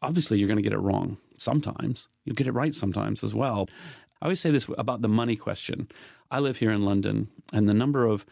obviously 0.00 0.38
you're 0.38 0.46
going 0.46 0.56
to 0.56 0.62
get 0.62 0.72
it 0.72 0.78
wrong 0.78 1.18
sometimes. 1.36 2.08
You'll 2.24 2.36
get 2.36 2.46
it 2.46 2.52
right 2.52 2.74
sometimes 2.74 3.24
as 3.24 3.34
well. 3.34 3.68
I 4.22 4.26
always 4.26 4.40
say 4.40 4.52
this 4.52 4.70
about 4.78 5.02
the 5.02 5.08
money 5.08 5.34
question. 5.34 5.88
I 6.30 6.38
live 6.38 6.58
here 6.58 6.70
in 6.70 6.84
London, 6.84 7.28
and 7.52 7.68
the 7.68 7.74
number 7.74 8.06
of 8.06 8.24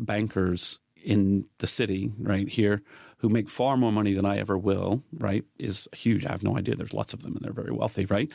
bankers 0.00 0.80
in 0.96 1.46
the 1.58 1.68
city 1.68 2.10
right 2.18 2.48
here 2.48 2.82
who 3.18 3.28
make 3.28 3.48
far 3.48 3.76
more 3.76 3.92
money 3.92 4.12
than 4.12 4.26
I 4.26 4.38
ever 4.38 4.58
will, 4.58 5.02
right, 5.12 5.44
is 5.58 5.88
huge. 5.94 6.26
I 6.26 6.32
have 6.32 6.42
no 6.42 6.58
idea. 6.58 6.74
There's 6.74 6.92
lots 6.92 7.14
of 7.14 7.22
them 7.22 7.36
and 7.36 7.44
they're 7.44 7.52
very 7.52 7.72
wealthy, 7.72 8.06
right? 8.06 8.30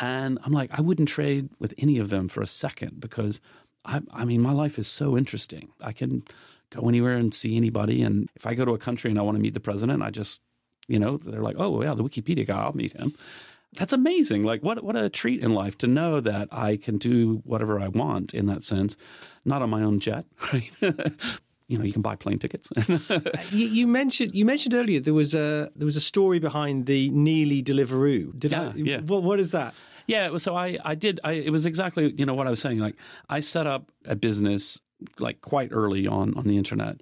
And 0.00 0.38
I'm 0.44 0.52
like, 0.52 0.70
I 0.72 0.80
wouldn't 0.80 1.08
trade 1.08 1.50
with 1.58 1.74
any 1.78 1.98
of 1.98 2.10
them 2.10 2.28
for 2.28 2.40
a 2.40 2.46
second 2.46 3.00
because 3.00 3.40
I, 3.84 4.00
I 4.12 4.24
mean, 4.24 4.40
my 4.40 4.52
life 4.52 4.78
is 4.78 4.88
so 4.88 5.16
interesting. 5.16 5.70
I 5.80 5.92
can 5.92 6.22
go 6.70 6.88
anywhere 6.88 7.16
and 7.16 7.34
see 7.34 7.56
anybody. 7.56 8.02
And 8.02 8.28
if 8.36 8.46
I 8.46 8.54
go 8.54 8.64
to 8.64 8.72
a 8.74 8.78
country 8.78 9.10
and 9.10 9.18
I 9.18 9.22
want 9.22 9.36
to 9.36 9.42
meet 9.42 9.54
the 9.54 9.60
president, 9.60 10.02
I 10.02 10.10
just, 10.10 10.42
you 10.86 10.98
know, 10.98 11.16
they're 11.16 11.42
like, 11.42 11.56
oh, 11.58 11.82
yeah, 11.82 11.94
the 11.94 12.04
Wikipedia 12.04 12.46
guy, 12.46 12.60
I'll 12.62 12.74
meet 12.74 12.92
him. 12.92 13.12
That's 13.76 13.92
amazing. 13.92 14.44
Like, 14.44 14.62
what, 14.62 14.82
what 14.82 14.96
a 14.96 15.10
treat 15.10 15.42
in 15.42 15.52
life 15.52 15.76
to 15.78 15.86
know 15.86 16.20
that 16.20 16.48
I 16.50 16.76
can 16.76 16.96
do 16.96 17.42
whatever 17.44 17.78
I 17.78 17.88
want 17.88 18.32
in 18.32 18.46
that 18.46 18.64
sense, 18.64 18.96
not 19.44 19.62
on 19.62 19.70
my 19.70 19.82
own 19.82 20.00
jet, 20.00 20.24
right? 20.52 20.70
You 21.68 21.78
know 21.78 21.84
you 21.84 21.92
can 21.92 22.02
buy 22.02 22.16
plane 22.16 22.38
tickets. 22.38 22.70
Uh, 23.10 23.20
you, 23.50 23.66
you, 23.68 23.86
mentioned 23.86 24.34
you 24.34 24.44
mentioned 24.44 24.74
earlier 24.74 25.00
there 25.00 25.14
was 25.14 25.34
a 25.34 25.70
there 25.76 25.86
was 25.86 25.96
a 25.96 26.00
story 26.00 26.38
behind 26.38 26.86
the 26.86 27.10
Nearly 27.10 27.62
Deliveroo. 27.62 28.38
Did 28.38 28.52
yeah, 28.52 28.62
I, 28.62 28.72
yeah. 28.76 29.00
What, 29.00 29.22
what 29.22 29.38
is 29.40 29.52
that? 29.52 29.74
Yeah, 30.06 30.36
so 30.38 30.56
I 30.56 30.78
I 30.84 30.94
did 30.94 31.20
I, 31.22 31.32
it 31.32 31.50
was 31.50 31.64
exactly 31.66 32.12
you 32.16 32.26
know 32.26 32.34
what 32.34 32.46
I 32.46 32.50
was 32.50 32.60
saying 32.60 32.78
like 32.78 32.96
I 33.28 33.40
set 33.40 33.66
up 33.66 33.90
a 34.06 34.16
business 34.16 34.80
like 35.18 35.40
quite 35.40 35.68
early 35.70 36.06
on 36.06 36.34
on 36.34 36.44
the 36.44 36.56
internet 36.56 37.00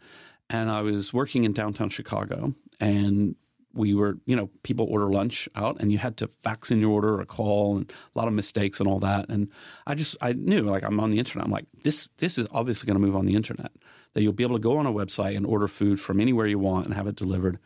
and 0.51 0.71
I 0.71 0.83
was 0.83 1.13
working 1.15 1.45
in 1.45 1.53
downtown 1.53 1.89
Chicago 1.89 2.55
and 2.79 3.37
we 3.77 3.95
were, 3.95 4.19
you 4.27 4.35
know, 4.37 4.51
people 4.63 4.87
order 4.89 5.11
lunch 5.11 5.49
out 5.55 5.77
and 5.81 5.93
you 5.93 5.99
had 5.99 6.17
to 6.19 6.29
fax 6.29 6.71
in 6.71 6.81
your 6.81 6.91
order 6.91 7.21
or 7.21 7.25
call 7.25 7.77
and 7.77 7.93
a 8.15 8.19
lot 8.19 8.29
of 8.29 8.35
mistakes 8.35 8.81
and 8.81 8.89
all 8.89 8.99
that. 9.01 9.29
And 9.29 9.49
I 9.87 9.95
just, 9.95 10.17
I 10.21 10.33
knew 10.33 10.63
like 10.63 10.83
I'm 10.83 11.01
on 11.01 11.11
the 11.11 11.19
internet. 11.19 11.45
I'm 11.45 11.53
like, 11.53 11.67
this, 11.83 12.09
this 12.19 12.39
is 12.39 12.47
obviously 12.51 12.87
going 12.87 13.01
to 13.01 13.07
move 13.07 13.17
on 13.17 13.27
the 13.27 13.35
internet 13.35 13.73
that 14.15 14.23
you'll 14.23 14.33
be 14.33 14.45
able 14.45 14.57
to 14.57 14.63
go 14.63 14.79
on 14.79 14.87
a 14.87 14.93
website 14.93 15.37
and 15.37 15.45
order 15.45 15.69
food 15.69 16.01
from 16.01 16.21
anywhere 16.21 16.47
you 16.47 16.59
want 16.59 16.87
and 16.87 16.95
have 16.95 17.07
it 17.07 17.17
delivered. 17.17 17.59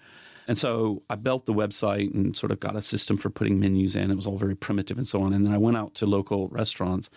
And 0.49 0.59
so 0.59 1.03
I 1.09 1.15
built 1.15 1.47
the 1.47 1.55
website 1.55 2.13
and 2.13 2.37
sort 2.37 2.51
of 2.51 2.59
got 2.59 2.75
a 2.75 2.83
system 2.83 3.17
for 3.17 3.31
putting 3.31 3.61
menus 3.61 3.95
in. 3.95 4.11
It 4.11 4.17
was 4.17 4.27
all 4.27 4.37
very 4.37 4.57
primitive 4.57 4.99
and 4.99 5.07
so 5.07 5.23
on. 5.23 5.33
And 5.33 5.47
then 5.47 5.53
I 5.53 5.59
went 5.59 5.77
out 5.77 5.95
to 5.97 6.07
local 6.07 6.49
restaurants. 6.49 7.09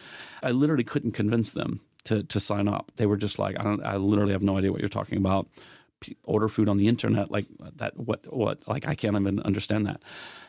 I 0.43 0.51
literally 0.51 0.83
couldn't 0.83 1.13
convince 1.13 1.51
them 1.51 1.81
to, 2.03 2.23
to 2.23 2.39
sign 2.39 2.67
up. 2.67 2.91
They 2.97 3.07
were 3.07 3.17
just 3.17 3.39
like, 3.39 3.59
I, 3.59 3.63
don't, 3.63 3.83
I 3.83 3.95
literally 3.95 4.33
have 4.33 4.43
no 4.43 4.57
idea 4.57 4.71
what 4.71 4.81
you're 4.81 4.89
talking 4.89 5.17
about. 5.17 5.47
Order 6.23 6.47
food 6.49 6.69
on 6.69 6.77
the 6.77 6.87
internet, 6.87 7.31
like 7.31 7.45
that. 7.77 7.97
What? 7.97 8.31
What? 8.31 8.67
Like 8.67 8.87
I 8.87 8.95
can't 8.95 9.15
even 9.15 9.39
understand 9.41 9.85
that. 9.87 10.01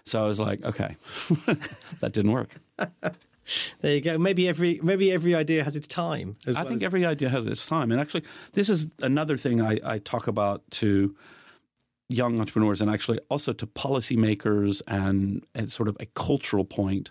So 0.04 0.22
I 0.24 0.26
was 0.28 0.38
like, 0.40 0.62
okay, 0.64 0.96
that 2.00 2.10
didn't 2.12 2.32
work. 2.32 2.50
There 3.82 3.94
you 3.94 4.00
go. 4.00 4.16
Maybe 4.16 4.48
every 4.48 4.80
maybe 4.82 5.12
every 5.12 5.34
idea 5.34 5.64
has 5.64 5.76
its 5.76 5.86
time. 5.86 6.36
I 6.46 6.52
well 6.52 6.64
think 6.64 6.76
as- 6.76 6.82
every 6.82 7.04
idea 7.04 7.28
has 7.28 7.46
its 7.46 7.66
time. 7.66 7.92
And 7.92 8.00
actually, 8.00 8.22
this 8.54 8.70
is 8.70 8.88
another 9.02 9.36
thing 9.36 9.60
I, 9.60 9.78
I 9.84 9.98
talk 9.98 10.26
about 10.28 10.62
to 10.80 11.14
young 12.08 12.40
entrepreneurs 12.40 12.80
and 12.80 12.90
actually 12.90 13.18
also 13.28 13.52
to 13.52 13.66
policymakers 13.66 14.82
and, 14.86 15.44
and 15.54 15.70
sort 15.70 15.88
of 15.88 15.96
a 16.00 16.06
cultural 16.06 16.64
point. 16.64 17.10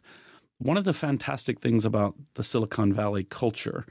One 0.59 0.77
of 0.77 0.85
the 0.85 0.93
fantastic 0.93 1.59
things 1.59 1.83
about 1.83 2.15
the 2.35 2.43
Silicon 2.43 2.93
Valley 2.93 3.23
culture, 3.23 3.85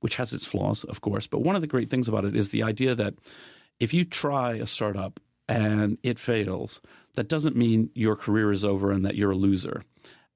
which 0.00 0.16
has 0.16 0.32
its 0.32 0.46
flaws, 0.46 0.84
of 0.84 1.00
course, 1.00 1.26
but 1.26 1.42
one 1.42 1.54
of 1.54 1.60
the 1.60 1.66
great 1.66 1.90
things 1.90 2.08
about 2.08 2.24
it 2.24 2.34
is 2.36 2.50
the 2.50 2.62
idea 2.62 2.94
that 2.94 3.14
if 3.80 3.94
you 3.94 4.04
try 4.04 4.54
a 4.54 4.66
startup 4.66 5.20
and 5.48 5.98
it 6.02 6.18
fails, 6.18 6.80
that 7.14 7.28
doesn't 7.28 7.56
mean 7.56 7.90
your 7.94 8.16
career 8.16 8.50
is 8.50 8.64
over 8.64 8.90
and 8.90 9.04
that 9.04 9.16
you're 9.16 9.32
a 9.32 9.36
loser. 9.36 9.82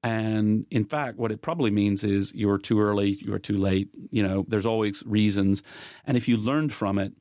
And 0.03 0.67
in 0.71 0.85
fact, 0.85 1.19
what 1.19 1.33
it 1.33 1.43
probably 1.43 1.71
means 1.71 2.05
is 2.05 2.33
you're 2.35 2.59
too 2.59 2.81
early, 2.81 3.19
you're 3.21 3.39
too 3.39 3.59
late. 3.59 3.89
You 4.11 4.23
know, 4.23 4.45
there's 4.49 4.67
always 4.67 5.03
reasons. 5.07 5.63
And 6.05 6.17
if 6.17 6.29
you 6.29 6.37
learned 6.37 6.73
from 6.73 6.99
it, 6.99 7.13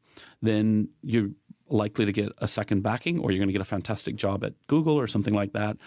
then 0.41 0.89
you're 1.01 1.29
likely 1.69 2.05
to 2.05 2.11
get 2.11 2.31
a 2.37 2.47
second 2.47 2.81
backing 2.83 3.19
or 3.19 3.31
you're 3.31 3.39
going 3.39 3.49
to 3.49 3.53
get 3.53 3.61
a 3.61 3.65
fantastic 3.65 4.15
job 4.15 4.43
at 4.43 4.53
Google 4.67 4.97
or 4.99 5.07
something 5.07 5.33
like 5.33 5.53
that. 5.53 5.77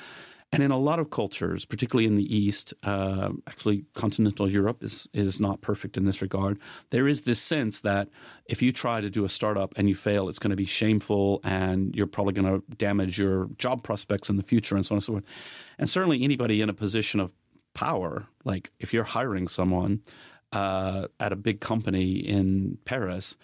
And 0.52 0.64
in 0.64 0.72
a 0.72 0.78
lot 0.78 0.98
of 0.98 1.10
cultures, 1.10 1.64
particularly 1.64 2.06
in 2.06 2.16
the 2.16 2.36
East, 2.36 2.74
uh, 2.82 3.30
actually 3.46 3.84
continental 3.94 4.50
Europe 4.50 4.82
is 4.82 5.08
is 5.12 5.40
not 5.40 5.60
perfect 5.60 5.96
in 5.96 6.04
this 6.04 6.20
regard. 6.20 6.58
There 6.90 7.06
is 7.06 7.22
this 7.22 7.40
sense 7.40 7.80
that 7.80 8.08
if 8.46 8.60
you 8.60 8.72
try 8.72 9.00
to 9.00 9.10
do 9.10 9.24
a 9.24 9.28
startup 9.28 9.72
and 9.76 9.88
you 9.88 9.94
fail, 9.94 10.28
it's 10.28 10.40
going 10.40 10.50
to 10.50 10.56
be 10.56 10.64
shameful 10.64 11.40
and 11.44 11.94
you're 11.94 12.08
probably 12.08 12.32
going 12.32 12.60
to 12.60 12.76
damage 12.76 13.18
your 13.18 13.48
job 13.58 13.84
prospects 13.84 14.28
in 14.28 14.36
the 14.36 14.42
future 14.42 14.74
and 14.74 14.84
so 14.84 14.94
on 14.94 14.96
and 14.96 15.04
so 15.04 15.12
forth. 15.12 15.24
And 15.78 15.88
certainly 15.88 16.24
anybody 16.24 16.60
in 16.60 16.68
a 16.68 16.74
position 16.74 17.20
of 17.20 17.32
power, 17.74 18.26
like 18.44 18.72
if 18.80 18.92
you're 18.92 19.04
hiring 19.04 19.46
someone 19.46 20.02
uh, 20.52 21.06
at 21.20 21.32
a 21.32 21.36
big 21.36 21.60
company 21.60 22.12
in 22.12 22.78
Paris, 22.84 23.36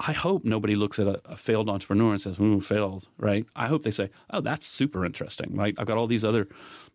I 0.00 0.12
hope 0.12 0.44
nobody 0.44 0.74
looks 0.74 0.98
at 0.98 1.06
a, 1.06 1.20
a 1.24 1.36
failed 1.36 1.68
entrepreneur 1.68 2.10
and 2.12 2.20
says, 2.20 2.40
"Ooh, 2.40 2.60
failed." 2.60 3.08
Right? 3.16 3.46
I 3.54 3.68
hope 3.68 3.84
they 3.84 3.92
say, 3.92 4.10
"Oh, 4.30 4.40
that's 4.40 4.66
super 4.66 5.04
interesting." 5.04 5.54
Right? 5.54 5.74
I've 5.78 5.86
got 5.86 5.96
all 5.98 6.08
these 6.08 6.24
other 6.24 6.48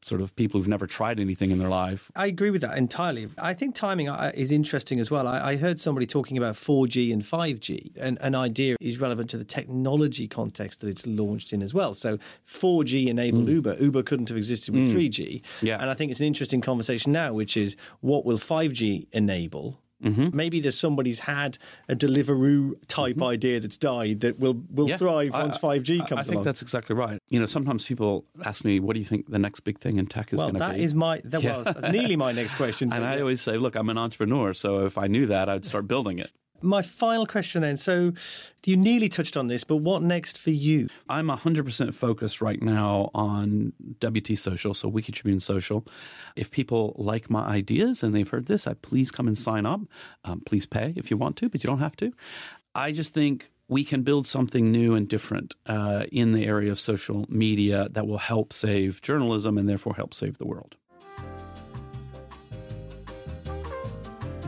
sort 0.03 0.21
of 0.21 0.35
people 0.35 0.59
who've 0.59 0.67
never 0.67 0.87
tried 0.87 1.19
anything 1.19 1.51
in 1.51 1.59
their 1.59 1.69
life. 1.69 2.11
I 2.15 2.27
agree 2.27 2.51
with 2.51 2.61
that 2.61 2.77
entirely. 2.77 3.27
I 3.37 3.53
think 3.53 3.75
timing 3.75 4.09
uh, 4.09 4.31
is 4.33 4.51
interesting 4.51 4.99
as 4.99 5.11
well. 5.11 5.27
I, 5.27 5.51
I 5.51 5.55
heard 5.57 5.79
somebody 5.79 6.07
talking 6.07 6.37
about 6.37 6.55
4G 6.55 7.11
and 7.11 7.21
5G, 7.21 7.97
and 7.97 8.17
an 8.21 8.35
idea 8.35 8.75
is 8.81 8.99
relevant 8.99 9.29
to 9.31 9.37
the 9.37 9.45
technology 9.45 10.27
context 10.27 10.81
that 10.81 10.87
it's 10.87 11.07
launched 11.07 11.53
in 11.53 11.61
as 11.61 11.73
well. 11.73 11.93
So 11.93 12.17
4G 12.47 13.07
enabled 13.07 13.47
mm. 13.47 13.53
Uber. 13.53 13.77
Uber 13.79 14.03
couldn't 14.03 14.29
have 14.29 14.37
existed 14.37 14.73
with 14.73 14.89
mm. 14.89 14.95
3G. 14.95 15.41
Yeah. 15.61 15.77
And 15.79 15.89
I 15.89 15.93
think 15.93 16.11
it's 16.11 16.19
an 16.19 16.27
interesting 16.27 16.61
conversation 16.61 17.11
now, 17.11 17.33
which 17.33 17.55
is 17.55 17.75
what 18.01 18.25
will 18.25 18.37
5G 18.37 19.07
enable? 19.11 19.79
Mm-hmm. 20.03 20.35
Maybe 20.35 20.59
there's 20.59 20.79
somebody's 20.79 21.19
had 21.21 21.57
a 21.89 21.95
Deliveroo 21.95 22.75
type 22.87 23.15
mm-hmm. 23.15 23.23
idea 23.23 23.59
that's 23.59 23.77
died 23.77 24.21
that 24.21 24.39
will 24.39 24.61
will 24.69 24.89
yeah. 24.89 24.97
thrive 24.97 25.31
once 25.31 25.57
five 25.57 25.83
G 25.83 25.99
comes 25.99 26.11
I, 26.11 26.15
I 26.19 26.23
think 26.23 26.33
along. 26.35 26.43
that's 26.45 26.61
exactly 26.61 26.95
right. 26.95 27.21
You 27.29 27.39
know, 27.39 27.45
sometimes 27.45 27.85
people 27.85 28.25
ask 28.45 28.63
me, 28.63 28.79
"What 28.79 28.93
do 28.93 28.99
you 28.99 29.05
think 29.05 29.29
the 29.29 29.39
next 29.39 29.61
big 29.61 29.79
thing 29.79 29.97
in 29.97 30.07
tech 30.07 30.31
is 30.31 30.37
well, 30.37 30.47
going 30.51 30.55
to 30.55 30.59
be?" 30.59 30.63
Well, 30.63 30.71
that 30.71 30.79
is 30.79 30.95
my 30.95 31.21
that, 31.25 31.43
yeah. 31.43 31.63
well, 31.63 31.91
nearly 31.91 32.15
my 32.15 32.31
next 32.31 32.55
question. 32.55 32.93
and 32.93 33.03
I 33.03 33.19
always 33.19 33.41
say, 33.41 33.57
"Look, 33.57 33.75
I'm 33.75 33.89
an 33.89 33.97
entrepreneur, 33.97 34.53
so 34.53 34.85
if 34.85 34.97
I 34.97 35.07
knew 35.07 35.25
that, 35.27 35.49
I'd 35.49 35.65
start 35.65 35.87
building 35.87 36.19
it." 36.19 36.31
My 36.61 36.81
final 36.81 37.25
question 37.25 37.61
then. 37.61 37.77
So, 37.77 38.13
you 38.65 38.77
nearly 38.77 39.09
touched 39.09 39.37
on 39.37 39.47
this, 39.47 39.63
but 39.63 39.77
what 39.77 40.03
next 40.03 40.37
for 40.37 40.51
you? 40.51 40.87
I'm 41.07 41.27
100% 41.27 41.93
focused 41.93 42.41
right 42.41 42.61
now 42.61 43.09
on 43.15 43.73
WT 43.99 44.37
Social, 44.37 44.73
so 44.73 44.87
Wiki 44.87 45.11
Tribune 45.11 45.39
Social. 45.39 45.85
If 46.35 46.51
people 46.51 46.93
like 46.97 47.29
my 47.29 47.45
ideas 47.45 48.03
and 48.03 48.13
they've 48.13 48.27
heard 48.27 48.45
this, 48.45 48.67
I 48.67 48.73
please 48.75 49.11
come 49.11 49.27
and 49.27 49.37
sign 49.37 49.65
up. 49.65 49.81
Um, 50.23 50.41
please 50.41 50.65
pay 50.65 50.93
if 50.95 51.09
you 51.09 51.17
want 51.17 51.35
to, 51.37 51.49
but 51.49 51.63
you 51.63 51.67
don't 51.67 51.79
have 51.79 51.95
to. 51.97 52.11
I 52.75 52.91
just 52.91 53.13
think 53.13 53.49
we 53.67 53.83
can 53.83 54.01
build 54.01 54.25
something 54.25 54.65
new 54.65 54.95
and 54.95 55.07
different 55.07 55.55
uh, 55.67 56.05
in 56.11 56.31
the 56.31 56.45
area 56.45 56.71
of 56.71 56.79
social 56.79 57.25
media 57.29 57.87
that 57.91 58.07
will 58.07 58.17
help 58.17 58.51
save 58.51 59.01
journalism 59.01 59.57
and 59.57 59.69
therefore 59.69 59.95
help 59.95 60.13
save 60.13 60.37
the 60.37 60.47
world. 60.47 60.75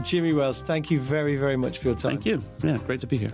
Jimmy 0.03 0.33
Wales, 0.33 0.63
thank 0.63 0.91
you 0.91 0.99
very, 0.99 1.35
very 1.35 1.57
much 1.57 1.77
for 1.77 1.89
your 1.89 1.95
time. 1.95 2.13
Thank 2.13 2.25
you. 2.25 2.43
Yeah, 2.63 2.77
great 2.77 3.01
to 3.01 3.07
be 3.07 3.17
here. 3.17 3.31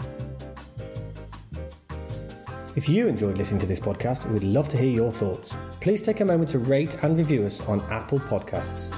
If 2.75 2.87
you 2.87 3.07
enjoyed 3.07 3.37
listening 3.37 3.59
to 3.61 3.65
this 3.65 3.79
podcast, 3.79 4.29
we'd 4.31 4.43
love 4.43 4.69
to 4.69 4.77
hear 4.77 4.91
your 4.91 5.11
thoughts. 5.11 5.57
Please 5.81 6.03
take 6.03 6.19
a 6.19 6.25
moment 6.25 6.49
to 6.51 6.59
rate 6.59 6.95
and 7.03 7.17
review 7.17 7.43
us 7.43 7.61
on 7.61 7.81
Apple 7.91 8.19
Podcasts. 8.19 8.93